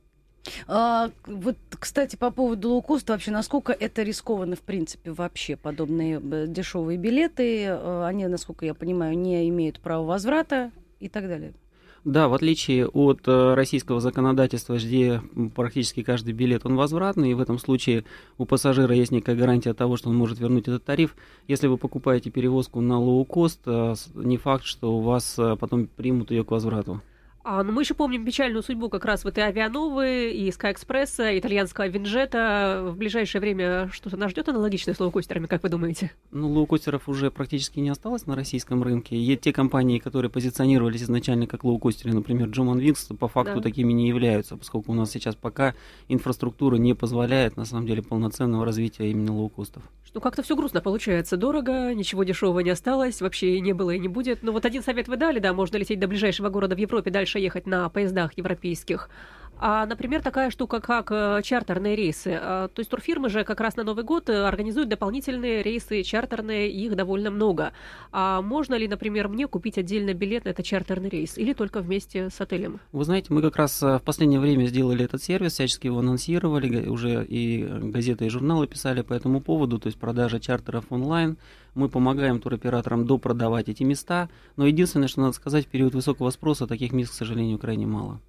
А, 0.68 1.12
вот, 1.26 1.58
кстати, 1.80 2.16
по 2.16 2.32
поводу 2.32 2.70
лоукоста, 2.70 3.14
вообще, 3.14 3.32
насколько 3.32 3.72
это 3.72 4.04
рискованно, 4.04 4.56
в 4.56 4.62
принципе, 4.62 5.12
вообще 5.12 5.56
подобные 5.56 6.22
э, 6.22 6.46
дешевые 6.48 6.98
билеты, 6.98 7.64
э, 7.64 8.06
они, 8.06 8.28
насколько 8.28 8.66
я 8.66 8.74
понимаю, 8.74 9.18
не 9.18 9.48
имеют 9.50 9.80
права 9.80 10.06
возврата 10.06 10.72
и 11.00 11.10
так 11.10 11.28
далее. 11.28 11.54
Да, 12.04 12.28
в 12.28 12.36
отличие 12.36 12.88
от 12.88 13.28
э, 13.28 13.54
российского 13.56 14.00
законодательства, 14.00 14.78
где 14.78 15.24
практически 15.56 16.04
каждый 16.04 16.34
билет 16.34 16.64
он 16.64 16.76
возвратный, 16.76 17.32
и 17.32 17.34
в 17.34 17.42
этом 17.42 17.58
случае 17.58 18.06
у 18.38 18.46
пассажира 18.46 18.94
есть 18.94 19.12
некая 19.12 19.36
гарантия 19.36 19.74
того, 19.74 19.98
что 19.98 20.10
он 20.10 20.16
может 20.16 20.40
вернуть 20.40 20.68
этот 20.68 20.86
тариф. 20.86 21.16
Если 21.48 21.66
вы 21.66 21.80
покупаете 21.80 22.30
перевозку 22.30 22.80
на 22.82 23.00
лоу-кост, 23.00 23.62
не 24.14 24.38
факт, 24.38 24.66
что 24.66 24.96
у 24.96 25.02
вас 25.02 25.36
потом 25.60 25.88
примут 25.88 26.30
ее 26.30 26.44
к 26.44 26.52
возврату. 26.52 27.02
А, 27.48 27.62
ну, 27.62 27.72
мы 27.72 27.84
еще 27.84 27.94
помним 27.94 28.26
печальную 28.26 28.64
судьбу 28.64 28.90
как 28.90 29.06
раз 29.06 29.24
вот 29.24 29.38
и 29.38 29.42
Авиановы, 29.42 30.32
и 30.32 30.52
Скайэкспресса, 30.52 31.38
итальянского 31.38 31.88
Wind 31.88 32.30
Jet 32.30 32.61
а. 32.61 32.82
В 32.88 32.98
ближайшее 32.98 33.40
время 33.40 33.88
что-то 33.92 34.18
нас 34.18 34.32
ждет 34.32 34.50
аналогичное 34.50 34.96
с 34.96 35.00
лоукостерами, 35.00 35.46
как 35.46 35.62
вы 35.62 35.70
думаете? 35.70 36.12
Ну, 36.32 36.50
лоукостеров 36.50 37.08
уже 37.08 37.30
практически 37.30 37.80
не 37.80 37.90
осталось 37.90 38.26
на 38.26 38.36
российском 38.36 38.82
рынке. 38.82 39.16
Есть 39.16 39.42
те 39.42 39.54
компании, 39.54 40.00
которые 40.00 40.32
позиционировались 40.32 41.04
изначально 41.04 41.46
как 41.46 41.64
лоукостеры, 41.64 42.16
например, 42.16 42.48
Germanwings, 42.48 43.10
по 43.20 43.28
факту 43.28 43.58
да. 43.58 43.62
такими 43.62 43.94
не 43.94 44.08
являются, 44.08 44.58
поскольку 44.58 44.94
у 44.94 44.96
нас 44.96 45.12
сейчас 45.12 45.36
пока 45.36 45.76
инфраструктура 46.08 46.78
не 46.78 46.96
позволяет, 46.96 47.58
на 47.58 47.66
самом 47.66 47.86
деле, 47.86 48.02
полноценного 48.02 48.66
развития 48.66 49.12
именно 49.12 49.38
лоукостов. 49.38 49.84
Ну, 50.16 50.22
как-то 50.22 50.44
все 50.44 50.56
грустно 50.56 50.80
получается. 50.80 51.36
Дорого, 51.36 51.94
ничего 51.94 52.24
дешевого 52.24 52.62
не 52.62 52.70
осталось, 52.70 53.20
вообще 53.20 53.60
не 53.60 53.74
было 53.74 53.92
и 53.92 54.00
не 54.00 54.08
будет. 54.08 54.44
Но 54.44 54.54
вот 54.54 54.66
один 54.66 54.82
совет 54.82 55.10
вы 55.10 55.18
дали, 55.18 55.40
да, 55.40 55.52
можно 55.52 55.76
лететь 55.76 56.00
до 56.00 56.08
ближайшего 56.08 56.48
города 56.48 56.74
в 56.74 56.80
Европе, 56.80 57.12
дальше 57.12 57.35
ехать 57.40 57.66
на 57.68 57.90
поездах 57.90 58.34
европейских. 58.38 59.10
А, 59.58 59.86
например, 59.86 60.22
такая 60.22 60.50
штука, 60.50 60.82
как 60.82 61.12
э, 61.12 61.42
чартерные 61.44 61.96
рейсы. 61.96 62.38
А, 62.42 62.68
то 62.68 62.80
есть 62.80 62.92
турфирмы 62.92 63.30
же 63.30 63.44
как 63.44 63.62
раз 63.62 63.78
на 63.78 63.84
Новый 63.84 64.04
год 64.04 64.30
э, 64.30 64.44
организуют 64.46 64.90
дополнительные 64.90 65.64
рейсы 65.64 66.04
чартерные, 66.04 66.70
их 66.70 66.96
довольно 66.96 67.32
много. 67.32 67.72
А 68.12 68.42
можно 68.42 68.76
ли, 68.76 68.88
например, 68.88 69.30
мне 69.30 69.48
купить 69.48 69.78
отдельно 69.78 70.14
билет 70.14 70.46
на 70.46 70.50
этот 70.50 70.66
чартерный 70.66 71.10
рейс 71.10 71.38
или 71.38 71.54
только 71.54 71.80
вместе 71.80 72.30
с 72.30 72.42
отелем? 72.42 72.80
Вы 72.92 73.06
знаете, 73.06 73.34
мы 73.34 73.42
как 73.42 73.56
раз 73.56 73.82
э, 73.82 73.98
в 73.98 74.02
последнее 74.02 74.40
время 74.40 74.66
сделали 74.66 75.06
этот 75.06 75.24
сервис, 75.24 75.54
всячески 75.54 75.88
его 75.88 76.00
анонсировали, 76.00 76.88
уже 76.88 77.26
и 77.26 77.64
газеты 77.64 78.26
и 78.26 78.30
журналы 78.30 78.68
писали 78.68 79.02
по 79.04 79.14
этому 79.14 79.40
поводу, 79.40 79.80
то 79.80 79.88
есть 79.88 79.98
продажа 79.98 80.40
чартеров 80.40 80.86
онлайн. 80.90 81.38
Мы 81.76 81.90
помогаем 81.90 82.40
туроператорам 82.40 83.06
допродавать 83.06 83.70
эти 83.70 83.84
места, 83.84 84.30
но 84.58 84.66
единственное, 84.66 85.08
что 85.08 85.22
надо 85.22 85.34
сказать, 85.34 85.66
в 85.66 85.70
период 85.70 85.94
высокого 85.94 86.30
спроса 86.30 86.68
таких 86.68 86.92
мест, 86.92 87.12
к 87.12 87.16
сожалению, 87.16 87.58
крайне 87.58 87.86
мало. 87.86 88.22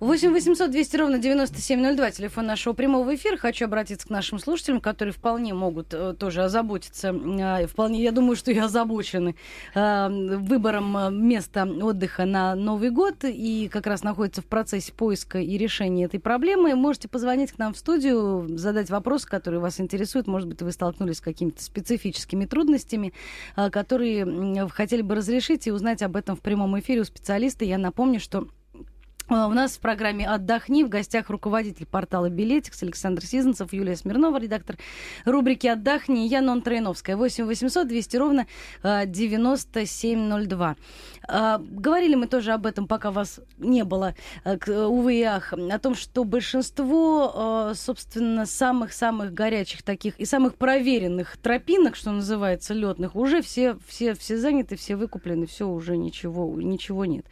8 0.00 0.32
800 0.32 0.70
200 0.70 0.96
ровно 0.96 1.18
9702, 1.18 2.10
телефон 2.10 2.46
нашего 2.46 2.72
прямого 2.72 3.14
эфира. 3.14 3.36
Хочу 3.36 3.66
обратиться 3.66 4.06
к 4.06 4.10
нашим 4.10 4.38
слушателям, 4.38 4.80
которые 4.80 5.12
вполне 5.12 5.54
могут 5.54 5.94
э, 5.94 6.14
тоже 6.18 6.42
озаботиться, 6.42 7.08
э, 7.08 7.66
вполне, 7.66 8.02
я 8.02 8.12
думаю, 8.12 8.36
что 8.36 8.50
и 8.50 8.58
озабочены 8.58 9.36
э, 9.74 10.08
выбором 10.08 10.96
э, 10.96 11.10
места 11.10 11.64
отдыха 11.64 12.24
на 12.24 12.54
Новый 12.54 12.90
год 12.90 13.24
и 13.24 13.68
как 13.72 13.86
раз 13.86 14.02
находятся 14.02 14.42
в 14.42 14.46
процессе 14.46 14.92
поиска 14.92 15.38
и 15.38 15.56
решения 15.56 16.04
этой 16.04 16.20
проблемы. 16.20 16.74
Можете 16.74 17.08
позвонить 17.08 17.52
к 17.52 17.58
нам 17.58 17.74
в 17.74 17.78
студию, 17.78 18.46
задать 18.58 18.90
вопросы, 18.90 19.28
которые 19.28 19.60
вас 19.60 19.80
интересуют. 19.80 20.26
Может 20.26 20.48
быть, 20.48 20.62
вы 20.62 20.72
столкнулись 20.72 21.18
с 21.18 21.20
какими-то 21.20 21.62
специфическими 21.62 22.44
трудностями, 22.46 23.12
э, 23.56 23.70
которые 23.70 24.68
хотели 24.68 25.02
бы 25.02 25.14
разрешить 25.14 25.66
и 25.66 25.72
узнать 25.72 26.02
об 26.02 26.16
этом 26.16 26.36
в 26.36 26.40
прямом 26.40 26.78
эфире 26.80 27.02
у 27.02 27.04
специалиста. 27.04 27.64
Я 27.64 27.78
напомню, 27.78 28.20
что 28.20 28.48
у 29.32 29.54
нас 29.54 29.76
в 29.76 29.80
программе 29.80 30.28
«Отдохни» 30.28 30.84
в 30.84 30.90
гостях 30.90 31.30
руководитель 31.30 31.86
портала 31.86 32.28
«Билетикс» 32.28 32.82
Александр 32.82 33.24
Сизанцев, 33.24 33.72
Юлия 33.72 33.96
Смирнова, 33.96 34.38
редактор 34.38 34.76
рубрики 35.24 35.66
«Отдохни», 35.66 36.26
я 36.26 36.42
Нон 36.42 36.60
Троиновская. 36.60 37.16
8 37.16 37.46
800 37.46 37.88
200 37.88 38.16
ровно 38.18 38.46
9702. 38.82 40.76
А, 41.28 41.58
говорили 41.58 42.14
мы 42.14 42.26
тоже 42.26 42.52
об 42.52 42.66
этом, 42.66 42.86
пока 42.86 43.10
вас 43.10 43.40
не 43.56 43.84
было, 43.84 44.14
а, 44.44 44.58
увы 44.86 45.20
и 45.20 45.22
ах, 45.22 45.54
о 45.54 45.78
том, 45.78 45.94
что 45.94 46.24
большинство, 46.24 47.72
собственно, 47.74 48.44
самых-самых 48.44 49.32
горячих 49.32 49.82
таких 49.82 50.18
и 50.18 50.26
самых 50.26 50.56
проверенных 50.56 51.38
тропинок, 51.38 51.96
что 51.96 52.10
называется, 52.10 52.74
летных, 52.74 53.16
уже 53.16 53.40
все, 53.40 53.78
все, 53.86 54.14
все 54.14 54.36
заняты, 54.36 54.76
все 54.76 54.96
выкуплены, 54.96 55.46
все 55.46 55.66
уже 55.66 55.96
ничего, 55.96 56.60
ничего 56.60 57.06
нет. 57.06 57.24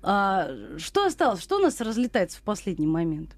Что 0.00 1.06
осталось? 1.06 1.47
Что 1.48 1.56
у 1.56 1.60
нас 1.60 1.80
разлетается 1.80 2.36
в 2.36 2.42
последний 2.42 2.86
момент? 2.86 3.34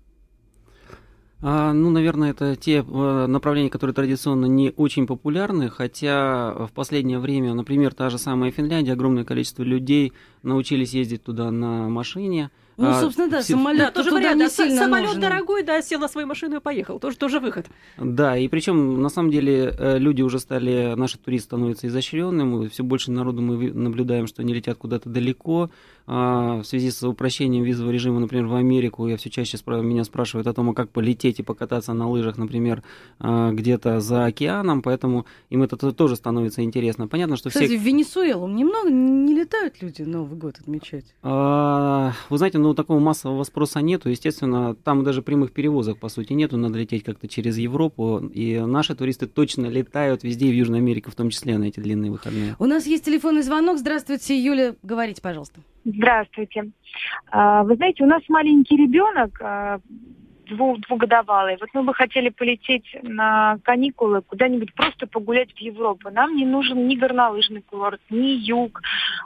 А, 1.43 1.73
ну, 1.73 1.90
наверное, 1.90 2.33
это 2.33 2.57
те 2.57 2.85
э, 2.85 3.26
направления, 3.29 3.71
которые 3.71 3.95
традиционно 3.95 4.47
не 4.47 4.73
очень 4.76 5.07
популярны, 5.07 5.71
хотя 5.71 6.67
в 6.67 6.73
последнее 6.75 7.21
время, 7.21 7.55
например, 7.55 7.95
та 7.95 8.11
же 8.11 8.19
самая 8.19 8.50
Финляндия, 8.50 8.95
огромное 8.95 9.23
количество 9.23 9.62
людей 9.62 10.12
научились 10.43 10.93
ездить 10.93 11.23
туда 11.23 11.52
на 11.52 11.88
машине, 11.88 12.50
ну, 12.81 12.88
а, 12.88 13.00
собственно, 13.00 13.29
да, 13.29 13.43
все... 13.43 13.52
самолет 13.52 13.79
да, 13.79 13.90
тоже 13.90 14.11
вариант, 14.11 14.37
не 14.37 14.45
да, 14.45 14.49
сильно 14.49 14.81
самолет 14.81 15.09
нужен. 15.09 15.21
дорогой, 15.21 15.62
да, 15.62 15.83
сел 15.83 16.00
на 16.00 16.09
свою 16.09 16.26
машину 16.26 16.57
и 16.57 16.61
поехал. 16.61 16.99
Тоже, 16.99 17.19
тоже 17.19 17.38
выход. 17.38 17.67
Да, 17.99 18.38
и 18.38 18.49
причем, 18.49 19.02
на 19.02 19.11
самом 19.11 19.31
деле, 19.31 19.75
э, 19.79 19.99
люди 19.99 20.23
уже 20.23 20.38
стали, 20.38 20.95
наши 20.95 21.19
туристы 21.19 21.49
становятся 21.49 21.88
изощренными, 21.88 22.69
все 22.69 22.83
больше 22.83 23.11
народу 23.11 23.43
мы 23.43 23.71
наблюдаем, 23.71 24.26
что 24.26 24.40
они 24.40 24.55
летят 24.55 24.79
куда-то 24.79 25.11
далеко. 25.11 25.71
А, 26.07 26.61
в 26.62 26.64
связи 26.64 26.90
с 26.90 27.02
упрощением 27.02 27.64
визового 27.64 27.92
режима, 27.92 28.21
например, 28.21 28.47
в 28.47 28.54
Америку, 28.54 29.07
я 29.07 29.16
все 29.16 29.30
чаще 29.30 29.57
спра- 29.57 29.83
меня 29.83 30.04
спрашивают 30.04 30.47
о 30.47 30.52
том, 30.52 30.71
а 30.71 30.75
как 30.75 30.90
полететь 30.90 31.40
и 31.40 31.42
покататься 31.42 31.92
на 31.92 32.09
лыжах, 32.09 32.38
например, 32.38 32.83
а, 33.19 33.52
где-то 33.52 34.00
за 34.00 34.26
океаном, 34.26 34.83
поэтому 34.83 35.26
им 35.50 35.62
это 35.62 35.76
тоже 35.92 36.16
становится 36.16 36.62
интересно. 36.62 37.09
Понятно, 37.09 37.37
что 37.37 37.49
Кстати, 37.49 37.66
все... 37.66 37.78
в 37.78 37.83
Венесуэлу 37.83 38.49
немного 38.49 38.90
не 38.90 39.35
летают 39.35 39.80
люди 39.83 40.02
Новый 40.02 40.38
год 40.38 40.59
отмечать? 40.59 41.14
А, 41.23 42.12
вы 42.28 42.38
знаете, 42.38 42.59
ну 42.59 42.75
такого 42.75 42.99
массового 42.99 43.45
спроса 43.45 43.80
нету. 43.80 44.09
Естественно, 44.09 44.75
там 44.75 45.04
даже 45.04 45.23
прямых 45.23 45.52
перевозок, 45.52 45.99
по 45.99 46.09
сути, 46.09 46.33
нету. 46.33 46.57
Надо 46.57 46.78
лететь 46.78 47.04
как-то 47.04 47.28
через 47.28 47.59
Европу. 47.59 48.19
И 48.33 48.59
наши 48.59 48.95
туристы 48.95 49.26
точно 49.26 49.66
летают 49.66 50.23
везде, 50.25 50.50
в 50.50 50.54
Южной 50.54 50.78
Америке 50.78 51.11
в 51.11 51.14
том 51.14 51.30
числе, 51.30 51.59
на 51.59 51.64
эти 51.64 51.80
длинные 51.80 52.11
выходные. 52.11 52.57
У 52.59 52.66
нас 52.66 52.87
есть 52.87 53.04
телефонный 53.04 53.42
звонок. 53.42 53.78
Здравствуйте, 53.78 54.38
Юля. 54.38 54.75
Говорите, 54.83 55.23
пожалуйста. 55.23 55.61
Здравствуйте. 55.85 56.71
А, 57.31 57.63
вы 57.65 57.77
знаете, 57.77 58.05
у 58.05 58.07
нас 58.07 58.23
маленький 58.29 58.77
ребенок, 58.77 59.41
а, 59.41 59.81
двухгодовалый. 60.47 61.57
Вот 61.61 61.69
мы 61.75 61.85
бы 61.85 61.95
хотели 61.95 62.29
полететь 62.29 62.85
на 63.03 63.59
каникулы 63.63 64.23
куда-нибудь 64.23 64.75
просто 64.75 65.07
погулять 65.07 65.53
в 65.53 65.59
Европу. 65.59 66.11
Нам 66.11 66.35
не 66.35 66.45
нужен 66.45 66.89
ни 66.89 66.97
горнолыжный 66.97 67.63
курорт, 67.63 68.01
ни 68.11 68.31
юг. 68.31 68.81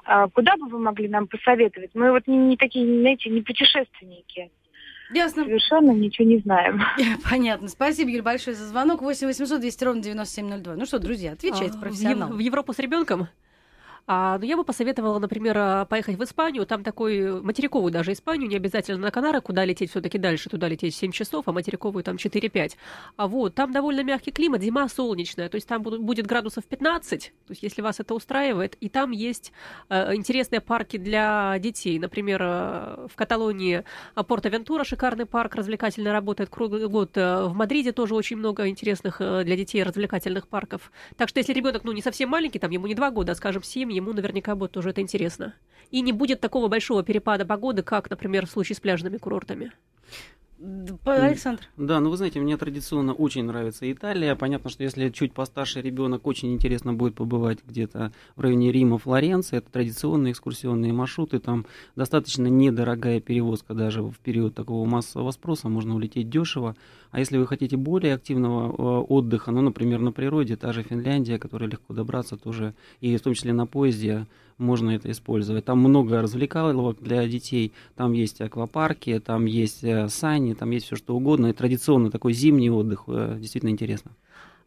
А, 0.05 0.29
куда 0.29 0.57
бы 0.57 0.69
вы 0.69 0.79
могли 0.79 1.09
нам 1.09 1.27
посоветовать? 1.27 1.91
Мы 1.95 2.11
вот 2.11 2.27
не, 2.27 2.37
не 2.37 2.57
такие, 2.57 2.85
знаете, 3.01 3.31
не 3.31 3.41
путешественники. 3.41 4.51
Ясно. 5.13 5.45
Совершенно 5.45 5.91
ничего 5.93 6.27
не 6.27 6.39
знаем. 6.39 6.81
Понятно. 7.31 7.69
Спасибо, 7.69 8.11
Юль, 8.11 8.23
большое 8.23 8.57
за 8.57 8.67
звонок. 8.67 9.03
8 9.03 9.27
800 9.27 9.61
200 9.61 9.85
ровно 9.85 10.03
9702. 10.03 10.75
Ну 10.77 10.87
что, 10.87 10.99
друзья, 10.99 11.33
отвечайте 11.33 11.77
а, 11.77 11.81
профессионал. 11.81 12.31
В, 12.31 12.37
в 12.37 12.39
Европу 12.39 12.73
с 12.73 12.79
ребенком? 12.79 13.29
А, 14.07 14.39
но 14.39 14.45
я 14.45 14.57
бы 14.57 14.65
посоветовала, 14.65 15.19
например, 15.19 15.57
а, 15.57 15.85
поехать 15.87 16.19
в 16.19 16.25
Испанию, 16.25 16.67
там 16.67 16.83
такой 16.83 17.41
материковую 17.41 17.91
даже 17.91 18.13
Испанию, 18.13 18.49
не 18.49 18.57
обязательно 18.57 18.99
на 18.99 19.11
Канары, 19.11 19.41
куда 19.41 19.65
лететь 19.65 19.91
все-таки 19.91 20.19
дальше, 20.19 20.51
туда 20.51 20.69
лететь 20.69 20.95
7 20.95 21.11
часов, 21.11 21.49
а 21.49 21.53
материковую 21.53 22.05
там 22.05 22.17
4-5. 22.17 22.77
А 23.17 23.27
вот, 23.27 23.55
там 23.55 23.73
довольно 23.73 24.03
мягкий 24.03 24.31
климат, 24.31 24.63
зима 24.63 24.89
солнечная, 24.89 25.49
то 25.49 25.55
есть 25.55 25.67
там 25.67 25.83
будет 25.83 26.27
градусов 26.27 26.65
15, 26.65 27.33
то 27.47 27.51
есть 27.51 27.63
если 27.63 27.81
вас 27.81 27.99
это 27.99 28.15
устраивает, 28.15 28.77
и 28.81 28.91
там 28.91 29.11
есть 29.11 29.53
э, 29.89 30.15
интересные 30.15 30.61
парки 30.61 30.99
для 30.99 31.59
детей, 31.59 31.99
например, 31.99 32.43
э, 32.43 33.07
в 33.11 33.17
Каталонии 33.17 33.85
Порто-Вентура, 34.15 34.85
шикарный 34.85 35.25
парк, 35.25 35.55
развлекательный, 35.55 36.13
работает 36.13 36.51
круглый 36.51 36.89
год, 36.89 37.17
в 37.17 37.53
Мадриде 37.55 37.93
тоже 37.93 38.15
очень 38.15 38.37
много 38.37 38.69
интересных 38.69 39.19
для 39.19 39.57
детей 39.57 39.83
развлекательных 39.83 40.47
парков. 40.47 40.93
Так 41.17 41.31
что 41.31 41.39
если 41.39 41.55
ребенок, 41.55 41.85
ну, 41.85 41.93
не 41.93 42.03
совсем 42.03 42.29
маленький, 42.29 42.59
там 42.59 42.71
ему 42.71 42.87
не 42.87 42.95
2 42.95 43.11
года, 43.11 43.35
скажем, 43.35 43.63
7, 43.63 43.94
ему 43.95 44.13
наверняка 44.13 44.55
будет 44.55 44.73
тоже 44.73 44.91
это 44.91 45.01
интересно. 45.01 45.55
И 45.91 46.01
не 46.01 46.13
будет 46.13 46.41
такого 46.41 46.69
большого 46.69 47.03
перепада 47.03 47.45
погоды, 47.45 47.83
как, 47.83 48.11
например, 48.11 48.47
в 48.47 48.51
случае 48.51 48.77
с 48.77 48.81
пляжными 48.81 49.17
курортами. 49.17 49.73
Александр. 51.05 51.63
Да, 51.77 52.01
ну 52.01 52.11
вы 52.11 52.17
знаете, 52.17 52.41
мне 52.41 52.57
традиционно 52.57 53.13
очень 53.13 53.45
нравится 53.45 53.91
Италия. 53.91 54.35
Понятно, 54.35 54.71
что 54.71 54.83
если 54.83 55.11
чуть 55.11 55.35
постарше 55.35 55.83
ребенок, 55.83 56.27
очень 56.27 56.55
интересно 56.55 56.95
будет 56.95 57.17
побывать 57.17 57.59
где-то 57.67 58.13
в 58.37 58.41
районе 58.41 58.73
Рима, 58.73 58.99
Флоренции. 58.99 59.59
Это 59.59 59.71
традиционные 59.71 60.33
экскурсионные 60.33 60.93
маршруты. 60.93 61.39
Там 61.39 61.67
достаточно 61.97 62.47
недорогая 62.47 63.21
перевозка 63.21 63.75
даже 63.75 64.03
в 64.03 64.19
период 64.21 64.55
такого 64.55 64.87
массового 64.87 65.33
спроса. 65.33 65.69
Можно 65.69 65.97
улететь 65.97 66.31
дешево. 66.31 66.77
А 67.15 67.21
если 67.21 67.39
вы 67.39 67.47
хотите 67.47 67.77
более 67.77 68.15
активного 68.15 68.73
э, 68.73 69.05
отдыха, 69.05 69.53
ну, 69.53 69.61
например, 69.61 70.01
на 70.01 70.11
природе, 70.11 70.57
та 70.57 70.73
же 70.73 70.83
Финляндия, 70.83 71.39
которая 71.39 71.71
легко 71.71 71.95
добраться 71.95 72.37
тоже, 72.37 72.75
и 73.01 73.17
в 73.17 73.21
том 73.21 73.35
числе 73.35 73.53
на 73.53 73.67
поезде, 73.67 74.27
можно 74.59 74.91
это 74.91 75.09
использовать. 75.13 75.65
Там 75.65 75.79
много 75.79 76.21
развлекаловок 76.21 77.01
для 77.01 77.25
детей, 77.29 77.73
там 77.95 78.15
есть 78.15 78.41
аквапарки, 78.41 79.21
там 79.21 79.45
есть 79.45 79.85
э, 79.85 80.09
сани, 80.09 80.55
там 80.55 80.73
есть 80.73 80.87
все 80.87 80.97
что 80.97 81.15
угодно. 81.15 81.47
И 81.47 81.53
традиционно 81.53 82.11
такой 82.11 82.33
зимний 82.33 82.69
отдых 82.69 83.05
э, 83.07 83.37
действительно 83.39 83.71
интересно. 83.71 84.11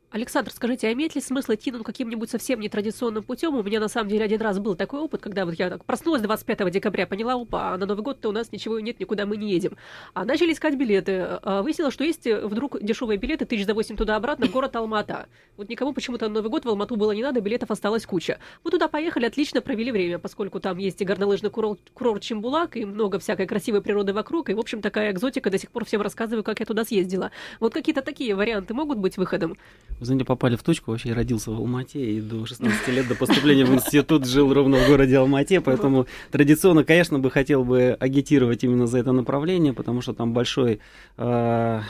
Александр, 0.09 0.51
скажите, 0.53 0.87
а 0.87 0.93
имеет 0.93 1.15
ли 1.15 1.21
смысл 1.21 1.55
идти 1.55 1.69
ну, 1.69 1.83
каким-нибудь 1.83 2.29
совсем 2.29 2.61
нетрадиционным 2.61 3.23
путем? 3.23 3.55
У 3.55 3.61
меня 3.61 3.81
на 3.81 3.89
самом 3.89 4.09
деле 4.09 4.23
один 4.23 4.39
раз 4.39 4.57
был 4.57 4.73
такой 4.75 5.01
опыт, 5.01 5.19
когда 5.19 5.43
вот 5.43 5.55
я 5.55 5.69
так 5.69 5.83
проснулась 5.83 6.21
25 6.21 6.71
декабря, 6.71 7.05
поняла, 7.05 7.33
опа, 7.33 7.73
а 7.73 7.77
на 7.77 7.85
Новый 7.85 8.03
год-то 8.03 8.29
у 8.29 8.31
нас 8.31 8.53
ничего 8.53 8.79
нет, 8.79 9.01
никуда 9.01 9.25
мы 9.25 9.35
не 9.35 9.51
едем. 9.51 9.75
А 10.13 10.23
начали 10.23 10.53
искать 10.53 10.75
билеты. 10.75 11.39
А 11.43 11.61
выяснилось, 11.61 11.93
что 11.93 12.05
есть 12.05 12.25
э, 12.25 12.47
вдруг 12.47 12.81
дешевые 12.81 13.17
билеты, 13.17 13.43
тысяч 13.43 13.65
за 13.65 13.73
8 13.73 13.97
туда-обратно, 13.97 14.47
город 14.47 14.77
Алмата. 14.77 15.27
Вот 15.57 15.67
никому 15.67 15.91
почему-то 15.91 16.29
на 16.29 16.35
Новый 16.35 16.49
год 16.49 16.63
в 16.63 16.69
Алмату 16.69 16.95
было 16.95 17.11
не 17.11 17.21
надо, 17.21 17.41
билетов 17.41 17.69
осталось 17.69 18.05
куча. 18.05 18.39
Мы 18.63 18.71
туда 18.71 18.87
поехали, 18.87 19.25
отлично 19.25 19.59
провели 19.59 19.91
время, 19.91 20.19
поскольку 20.19 20.61
там 20.61 20.77
есть 20.77 21.01
и 21.01 21.05
горнолыжный 21.05 21.49
курорт, 21.49 21.81
курорт 21.93 22.21
Чембулак, 22.21 22.77
и 22.77 22.85
много 22.85 23.19
всякой 23.19 23.45
красивой 23.45 23.81
природы 23.81 24.13
вокруг, 24.13 24.49
и, 24.49 24.53
в 24.53 24.59
общем, 24.59 24.81
такая 24.81 25.11
экзотика, 25.11 25.49
до 25.49 25.57
сих 25.57 25.69
пор 25.69 25.83
всем 25.83 26.01
рассказываю, 26.01 26.45
как 26.45 26.61
я 26.61 26.65
туда 26.65 26.85
съездила. 26.85 27.31
Вот 27.59 27.73
какие-то 27.73 28.01
такие 28.01 28.33
варианты 28.35 28.73
могут 28.73 28.99
быть 28.99 29.17
выходом? 29.17 29.57
Вы 29.99 30.05
знаете, 30.05 30.25
попали 30.25 30.55
в 30.55 30.63
точку, 30.63 30.91
вообще 30.91 31.13
родился 31.13 31.49
в 31.49 31.55
Алмате, 31.55 31.99
и 31.99 32.21
до 32.21 32.45
16 32.45 32.87
лет, 32.89 33.07
до 33.07 33.15
поступления 33.15 33.65
в 33.65 33.73
институт 33.73 34.27
жил 34.27 34.53
ровно 34.53 34.77
в 34.77 34.87
городе 34.87 35.17
Алмате, 35.17 35.59
поэтому 35.59 36.05
традиционно, 36.31 36.83
конечно, 36.83 37.17
бы 37.17 37.31
хотел 37.31 37.63
бы 37.63 37.97
агитировать 37.99 38.63
именно 38.63 38.85
за 38.85 38.99
это 38.99 39.11
направление, 39.11 39.73
потому 39.73 40.01
что 40.01 40.13
там 40.13 40.33
большой 40.33 40.79
э, 41.17 41.81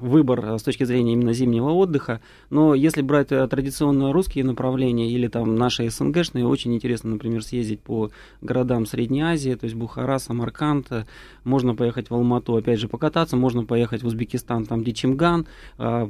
выбор 0.00 0.44
э, 0.44 0.58
с 0.58 0.62
точки 0.62 0.84
зрения 0.84 1.12
именно 1.12 1.32
зимнего 1.32 1.70
отдыха. 1.70 2.20
Но 2.50 2.74
если 2.74 3.02
брать 3.02 3.32
э, 3.32 3.46
традиционно 3.46 4.12
русские 4.12 4.44
направления 4.44 5.10
или 5.10 5.28
там 5.28 5.56
наши 5.56 5.88
СНГшные, 5.88 6.46
очень 6.46 6.74
интересно, 6.74 7.10
например, 7.10 7.42
съездить 7.42 7.80
по 7.80 8.10
городам 8.40 8.86
Средней 8.86 9.22
Азии, 9.22 9.54
то 9.54 9.64
есть 9.64 9.76
Бухара, 9.76 10.18
Самарканд, 10.18 10.86
э, 10.90 11.04
можно 11.44 11.74
поехать 11.74 12.10
в 12.10 12.14
Алмату, 12.14 12.56
опять 12.56 12.80
же, 12.80 12.88
покататься, 12.88 13.36
можно 13.36 13.64
поехать 13.64 14.02
в 14.02 14.06
Узбекистан, 14.06 14.66
там 14.66 14.82
где 14.82 14.92
Чимган, 14.92 15.46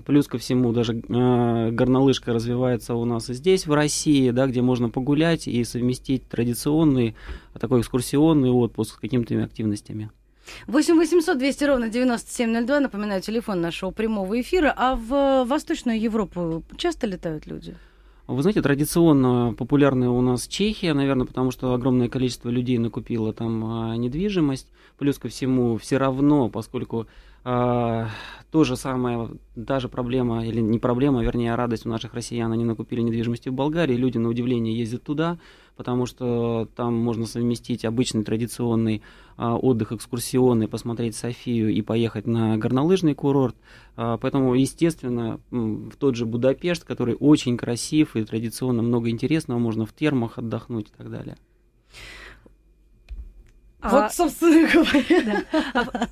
плюс 0.07 0.27
ко 0.27 0.39
всему 0.39 0.73
даже 0.73 0.95
горнолыжка 0.95 2.33
развивается 2.33 2.95
у 2.95 3.05
нас 3.05 3.31
и 3.31 3.35
здесь, 3.35 3.67
в 3.67 3.73
России, 3.73 4.31
да, 4.31 4.47
где 4.47 4.63
можно 4.63 4.89
погулять 4.89 5.47
и 5.47 5.63
совместить 5.65 6.29
традиционный, 6.29 7.15
такой 7.59 7.81
экскурсионный 7.81 8.51
отпуск 8.51 8.95
с 8.95 8.99
какими-то 8.99 9.43
активностями. 9.43 10.11
8 10.67 10.97
800 10.97 11.39
200 11.39 11.65
ровно 11.65 11.89
9702, 11.89 12.81
напоминаю, 12.81 13.23
телефон 13.23 13.61
нашего 13.61 13.91
прямого 13.91 14.41
эфира. 14.41 14.73
А 14.77 14.97
в 14.97 15.45
Восточную 15.45 16.01
Европу 16.01 16.63
часто 16.77 17.07
летают 17.07 17.47
люди? 17.47 17.77
Вы 18.27 18.43
знаете, 18.43 18.63
традиционно 18.63 19.55
популярная 19.55 20.09
у 20.09 20.21
нас 20.21 20.47
Чехия, 20.47 20.95
наверное, 20.95 21.27
потому 21.27 21.51
что 21.51 21.75
огромное 21.75 22.09
количество 22.09 22.49
людей 22.49 22.79
накупило 22.79 23.33
там 23.33 23.65
а, 23.65 23.97
недвижимость. 23.97 24.69
Плюс 24.99 25.19
ко 25.19 25.29
всему, 25.29 25.79
все 25.79 25.97
равно, 25.97 26.49
поскольку 26.49 27.09
то 27.43 28.65
же 28.65 28.77
самое, 28.77 29.31
даже 29.55 29.89
проблема, 29.89 30.45
или 30.45 30.61
не 30.61 30.79
проблема, 30.79 31.23
вернее, 31.23 31.55
а 31.55 31.57
радость 31.57 31.87
у 31.87 31.89
наших 31.89 32.15
россиян, 32.15 32.51
они 32.53 32.65
накупили 32.65 33.01
недвижимости 33.01 33.49
в 33.49 33.55
Болгарии, 33.55 33.95
люди 33.95 34.19
на 34.19 34.29
удивление 34.29 34.77
ездят 34.77 35.05
туда, 35.05 35.39
потому 35.77 36.05
что 36.07 36.69
там 36.75 36.95
можно 36.95 37.27
совместить 37.27 37.85
обычный 37.85 38.25
традиционный 38.25 39.03
а, 39.37 39.57
отдых 39.57 39.93
экскурсионный, 39.93 40.69
посмотреть 40.69 41.15
Софию 41.17 41.71
и 41.71 41.81
поехать 41.81 42.27
на 42.27 42.59
горнолыжный 42.59 43.15
курорт. 43.15 43.57
А, 43.97 44.19
поэтому, 44.19 44.55
естественно, 44.55 45.41
в 45.51 45.97
тот 45.97 46.17
же 46.17 46.27
Будапешт, 46.27 46.85
который 46.85 47.17
очень 47.19 47.57
красив 47.57 48.17
и 48.17 48.25
традиционно 48.25 48.83
много 48.83 49.11
интересного, 49.11 49.59
можно 49.59 49.87
в 49.87 49.93
термах 49.93 50.39
отдохнуть 50.39 50.89
и 50.89 50.93
так 50.97 51.11
далее. 51.11 51.37
Вот, 53.83 53.93
а, 53.93 54.11
собственно 54.11 54.69
говоря. 54.69 55.45
Да. 55.75 56.09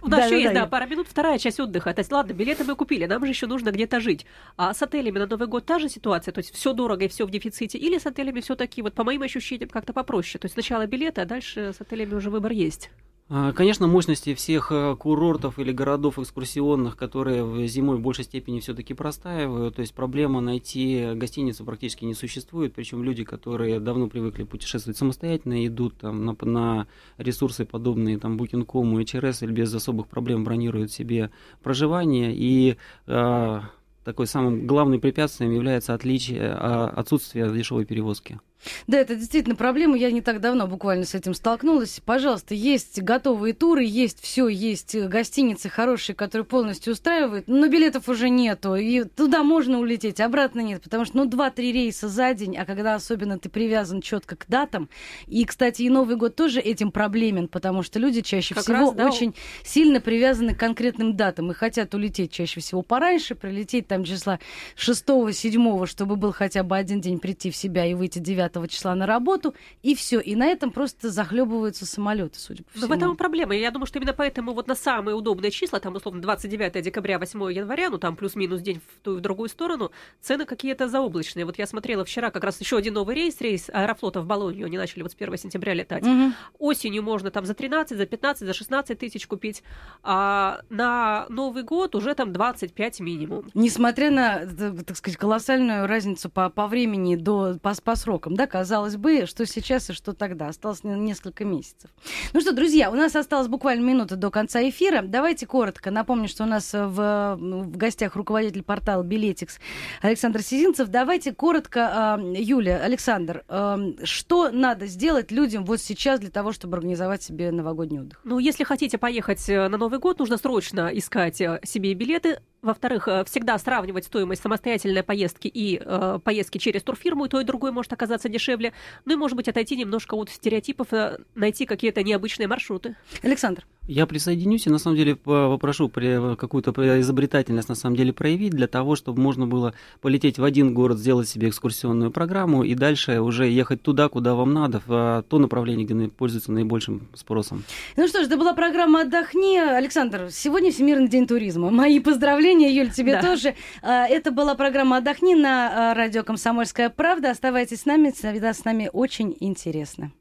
У 0.00 0.08
нас 0.08 0.26
еще 0.26 0.40
есть, 0.40 0.54
да, 0.54 0.66
пара 0.66 0.86
минут, 0.86 1.08
вторая 1.08 1.38
часть 1.38 1.60
отдыха. 1.60 1.92
То 1.92 2.00
есть, 2.00 2.10
ладно, 2.10 2.32
билеты 2.32 2.64
мы 2.64 2.74
купили, 2.74 3.04
нам 3.04 3.24
же 3.24 3.30
еще 3.30 3.46
нужно 3.46 3.70
где-то 3.70 4.00
жить. 4.00 4.24
А 4.56 4.72
с 4.72 4.82
отелями 4.82 5.18
на 5.18 5.26
Новый 5.26 5.46
год 5.46 5.66
та 5.66 5.78
же 5.78 5.88
ситуация? 5.88 6.32
То 6.32 6.38
есть 6.38 6.54
все 6.54 6.72
дорого 6.72 7.04
и 7.04 7.08
все 7.08 7.26
в 7.26 7.30
дефиците? 7.30 7.76
Или 7.78 7.98
с 7.98 8.06
отелями 8.06 8.40
все-таки, 8.40 8.80
вот 8.80 8.94
по 8.94 9.04
моим 9.04 9.22
ощущениям, 9.22 9.68
как-то 9.68 9.92
попроще? 9.92 10.40
То 10.40 10.46
есть 10.46 10.54
сначала 10.54 10.86
билеты, 10.86 11.20
а 11.20 11.26
дальше 11.26 11.72
с 11.76 11.80
отелями 11.80 12.14
уже 12.14 12.30
выбор 12.30 12.52
есть? 12.52 12.90
А, 13.34 13.52
конечно, 13.52 13.86
мощности 13.86 14.34
всех 14.34 14.70
э, 14.70 14.94
курортов 14.94 15.58
или 15.58 15.72
городов 15.72 16.18
экскурсионных, 16.18 16.98
которые 16.98 17.66
зимой 17.66 17.96
в 17.96 18.02
большей 18.02 18.24
степени 18.24 18.60
все-таки 18.60 18.92
простаивают, 18.92 19.76
то 19.76 19.80
есть 19.80 19.94
проблема 19.94 20.42
найти 20.42 21.12
гостиницу 21.14 21.64
практически 21.64 22.04
не 22.04 22.12
существует, 22.12 22.74
причем 22.74 23.02
люди, 23.02 23.24
которые 23.24 23.80
давно 23.80 24.08
привыкли 24.08 24.42
путешествовать 24.42 24.98
самостоятельно, 24.98 25.66
идут 25.66 25.96
там 25.96 26.26
на, 26.26 26.36
на 26.42 26.86
ресурсы 27.16 27.64
подобные 27.64 28.18
там 28.18 28.36
Booking.com 28.36 28.98
и 28.98 29.02
HRS 29.02 29.46
или 29.46 29.52
без 29.52 29.74
особых 29.74 30.08
проблем 30.08 30.44
бронируют 30.44 30.92
себе 30.92 31.30
проживание. 31.62 32.34
И 32.34 32.76
э, 33.06 33.60
такой 34.04 34.26
самым 34.26 34.66
главным 34.66 35.00
препятствием 35.00 35.52
является 35.52 35.94
отличие, 35.94 36.50
а, 36.52 36.88
отсутствие 36.88 37.50
дешевой 37.50 37.86
перевозки. 37.86 38.40
Да, 38.86 38.98
это 38.98 39.14
действительно 39.16 39.56
проблема. 39.56 39.96
Я 39.96 40.10
не 40.10 40.20
так 40.20 40.40
давно 40.40 40.66
буквально 40.66 41.04
с 41.04 41.14
этим 41.14 41.34
столкнулась. 41.34 42.00
Пожалуйста, 42.04 42.54
есть 42.54 43.00
готовые 43.00 43.54
туры, 43.54 43.84
есть 43.84 44.20
все, 44.20 44.48
есть 44.48 44.96
гостиницы 44.96 45.68
хорошие, 45.68 46.14
которые 46.14 46.44
полностью 46.44 46.92
устраивают, 46.92 47.48
но 47.48 47.68
билетов 47.68 48.08
уже 48.08 48.28
нету. 48.28 48.74
И 48.74 49.04
туда 49.04 49.42
можно 49.42 49.78
улететь, 49.78 50.20
обратно 50.20 50.60
нет, 50.60 50.82
потому 50.82 51.04
что, 51.04 51.16
ну, 51.18 51.24
два-три 51.26 51.72
рейса 51.72 52.08
за 52.08 52.34
день, 52.34 52.56
а 52.56 52.64
когда 52.64 52.94
особенно 52.94 53.38
ты 53.38 53.48
привязан 53.48 54.00
четко 54.00 54.36
к 54.36 54.46
датам. 54.48 54.88
И, 55.26 55.44
кстати, 55.44 55.82
и 55.82 55.90
Новый 55.90 56.16
год 56.16 56.36
тоже 56.36 56.60
этим 56.60 56.90
проблемен, 56.90 57.48
потому 57.48 57.82
что 57.82 57.98
люди 57.98 58.20
чаще 58.20 58.54
как 58.54 58.64
всего 58.64 58.76
раз, 58.76 58.92
да, 58.92 59.06
очень 59.06 59.34
сильно 59.64 60.00
привязаны 60.00 60.54
к 60.54 60.58
конкретным 60.58 61.16
датам 61.16 61.50
и 61.50 61.54
хотят 61.54 61.94
улететь 61.94 62.32
чаще 62.32 62.60
всего 62.60 62.82
пораньше, 62.82 63.34
прилететь 63.34 63.88
там 63.88 64.04
числа 64.04 64.38
6-7, 64.76 65.86
чтобы 65.86 66.16
был 66.16 66.32
хотя 66.32 66.62
бы 66.62 66.76
один 66.76 67.00
день 67.00 67.18
прийти 67.18 67.50
в 67.50 67.56
себя 67.56 67.84
и 67.86 67.94
выйти 67.94 68.18
9 68.18 68.51
5 68.52 68.70
числа 68.70 68.94
на 68.94 69.06
работу, 69.06 69.54
и 69.82 69.94
все. 69.94 70.20
И 70.20 70.34
на 70.34 70.46
этом 70.46 70.70
просто 70.70 71.10
захлебываются 71.10 71.86
самолеты, 71.86 72.38
судя 72.38 72.64
по 72.64 72.70
всему. 72.70 72.86
Но 72.86 72.94
в 72.94 72.96
этом 72.96 73.16
проблема. 73.16 73.54
Я 73.54 73.70
думаю, 73.70 73.86
что 73.86 73.98
именно 73.98 74.12
поэтому 74.12 74.52
вот 74.52 74.68
на 74.68 74.74
самые 74.74 75.14
удобные 75.14 75.50
числа, 75.50 75.80
там, 75.80 75.94
условно, 75.94 76.20
29 76.22 76.82
декабря, 76.82 77.18
8 77.18 77.52
января, 77.52 77.90
ну, 77.90 77.98
там 77.98 78.16
плюс-минус 78.16 78.60
день 78.60 78.80
в 78.80 79.00
ту 79.00 79.14
и 79.14 79.18
в 79.18 79.20
другую 79.20 79.48
сторону, 79.48 79.90
цены 80.20 80.44
какие-то 80.44 80.88
заоблачные. 80.88 81.44
Вот 81.44 81.58
я 81.58 81.66
смотрела 81.66 82.04
вчера 82.04 82.30
как 82.30 82.44
раз 82.44 82.60
еще 82.60 82.76
один 82.76 82.94
новый 82.94 83.14
рейс, 83.14 83.40
рейс 83.40 83.70
Аэрофлота 83.70 84.20
в 84.20 84.26
Болонью, 84.26 84.66
они 84.66 84.78
начали 84.78 85.02
вот 85.02 85.12
с 85.12 85.14
1 85.14 85.36
сентября 85.36 85.74
летать. 85.74 86.04
Угу. 86.04 86.32
Осенью 86.58 87.02
можно 87.02 87.30
там 87.30 87.44
за 87.46 87.54
13, 87.54 87.96
за 87.96 88.06
15, 88.06 88.46
за 88.46 88.52
16 88.52 88.98
тысяч 88.98 89.26
купить, 89.26 89.62
а 90.02 90.60
на 90.70 91.26
Новый 91.28 91.62
год 91.62 91.94
уже 91.94 92.14
там 92.14 92.32
25 92.32 93.00
минимум. 93.00 93.50
Несмотря 93.54 94.10
на, 94.10 94.46
так 94.84 94.96
сказать, 94.96 95.16
колоссальную 95.16 95.86
разницу 95.86 96.30
по, 96.30 96.50
по 96.50 96.66
времени 96.66 97.16
до, 97.16 97.58
по, 97.62 97.74
по 97.82 97.96
срокам, 97.96 98.34
да, 98.34 98.41
да, 98.42 98.46
казалось 98.48 98.96
бы, 98.96 99.26
что 99.26 99.46
сейчас 99.46 99.90
и 99.90 99.92
что 99.92 100.12
тогда. 100.12 100.48
Осталось 100.48 100.82
несколько 100.82 101.44
месяцев. 101.44 101.90
Ну 102.32 102.40
что, 102.40 102.52
друзья, 102.52 102.90
у 102.90 102.94
нас 102.94 103.14
осталось 103.14 103.46
буквально 103.46 103.84
минута 103.84 104.16
до 104.16 104.30
конца 104.30 104.60
эфира. 104.68 105.02
Давайте 105.02 105.46
коротко. 105.46 105.92
Напомню, 105.92 106.28
что 106.28 106.42
у 106.42 106.46
нас 106.46 106.72
в, 106.72 107.36
в 107.38 107.76
гостях 107.76 108.16
руководитель 108.16 108.64
портала 108.64 109.04
Билетикс 109.04 109.60
Александр 110.00 110.42
Сизинцев. 110.42 110.88
Давайте 110.88 111.32
коротко, 111.32 112.18
э, 112.18 112.34
Юля, 112.36 112.78
Александр, 112.82 113.44
э, 113.48 113.92
что 114.02 114.50
надо 114.50 114.86
сделать 114.86 115.30
людям 115.30 115.64
вот 115.64 115.80
сейчас 115.80 116.18
для 116.18 116.30
того, 116.30 116.52
чтобы 116.52 116.76
организовать 116.76 117.22
себе 117.22 117.52
новогодний 117.52 118.00
отдых? 118.00 118.20
Ну, 118.24 118.40
если 118.40 118.64
хотите 118.64 118.98
поехать 118.98 119.48
э, 119.48 119.68
на 119.68 119.78
Новый 119.78 120.00
год, 120.00 120.18
нужно 120.18 120.36
срочно 120.36 120.90
искать 120.92 121.40
э, 121.40 121.60
себе 121.62 121.94
билеты. 121.94 122.40
Во-вторых, 122.62 123.08
э, 123.08 123.24
всегда 123.24 123.58
сравнивать 123.58 124.04
стоимость 124.04 124.40
самостоятельной 124.40 125.02
поездки 125.02 125.48
и 125.48 125.82
э, 125.84 126.20
поездки 126.22 126.58
через 126.58 126.84
турфирму, 126.84 127.26
и 127.26 127.28
то 127.28 127.40
и 127.40 127.44
другое 127.44 127.72
может 127.72 127.92
оказаться 127.92 128.28
дешевле. 128.28 128.72
Ну 129.04 129.14
и, 129.14 129.16
может 129.16 129.36
быть, 129.36 129.48
отойти 129.48 129.76
немножко 129.76 130.14
от 130.14 130.30
стереотипов, 130.30 130.92
э, 130.92 131.18
найти 131.34 131.66
какие-то 131.66 132.04
необычные 132.04 132.46
маршруты. 132.46 132.94
Александр. 133.22 133.66
Я 133.88 134.06
присоединюсь 134.06 134.66
и 134.68 134.70
на 134.70 134.78
самом 134.78 134.96
деле 134.96 135.16
попрошу 135.16 135.88
какую-то 135.88 137.00
изобретательность 137.00 137.68
на 137.68 137.74
самом 137.74 137.96
деле 137.96 138.12
проявить 138.12 138.52
для 138.52 138.68
того, 138.68 138.94
чтобы 138.94 139.20
можно 139.20 139.48
было 139.48 139.74
полететь 140.00 140.38
в 140.38 140.44
один 140.44 140.72
город, 140.72 140.98
сделать 140.98 141.28
себе 141.28 141.48
экскурсионную 141.48 142.12
программу 142.12 142.62
и 142.62 142.74
дальше 142.74 143.20
уже 143.20 143.48
ехать 143.48 143.82
туда, 143.82 144.08
куда 144.08 144.34
вам 144.34 144.52
надо, 144.52 144.82
в 144.86 145.24
то 145.28 145.38
направление, 145.38 145.84
где 145.84 146.08
пользуется 146.08 146.52
наибольшим 146.52 147.08
спросом. 147.14 147.64
Ну 147.96 148.06
что 148.06 148.22
ж, 148.22 148.26
это 148.26 148.36
была 148.36 148.54
программа 148.54 149.00
«Отдохни». 149.00 149.58
Александр, 149.58 150.28
сегодня 150.30 150.70
Всемирный 150.70 151.08
день 151.08 151.26
туризма. 151.26 151.70
Мои 151.70 151.98
поздравления, 151.98 152.72
Юль, 152.72 152.92
тебе 152.92 153.14
да. 153.14 153.22
тоже. 153.22 153.56
А, 153.82 154.06
это 154.06 154.30
была 154.30 154.54
программа 154.54 154.98
«Отдохни» 154.98 155.34
на 155.34 155.90
а, 155.90 155.94
радио 155.94 156.22
«Комсомольская 156.22 156.88
правда». 156.88 157.32
Оставайтесь 157.32 157.80
с 157.80 157.86
нами, 157.86 158.12
всегда 158.12 158.54
с 158.54 158.64
нами 158.64 158.90
очень 158.92 159.36
интересно. 159.40 160.12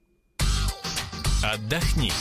Отдохни. 1.44 2.12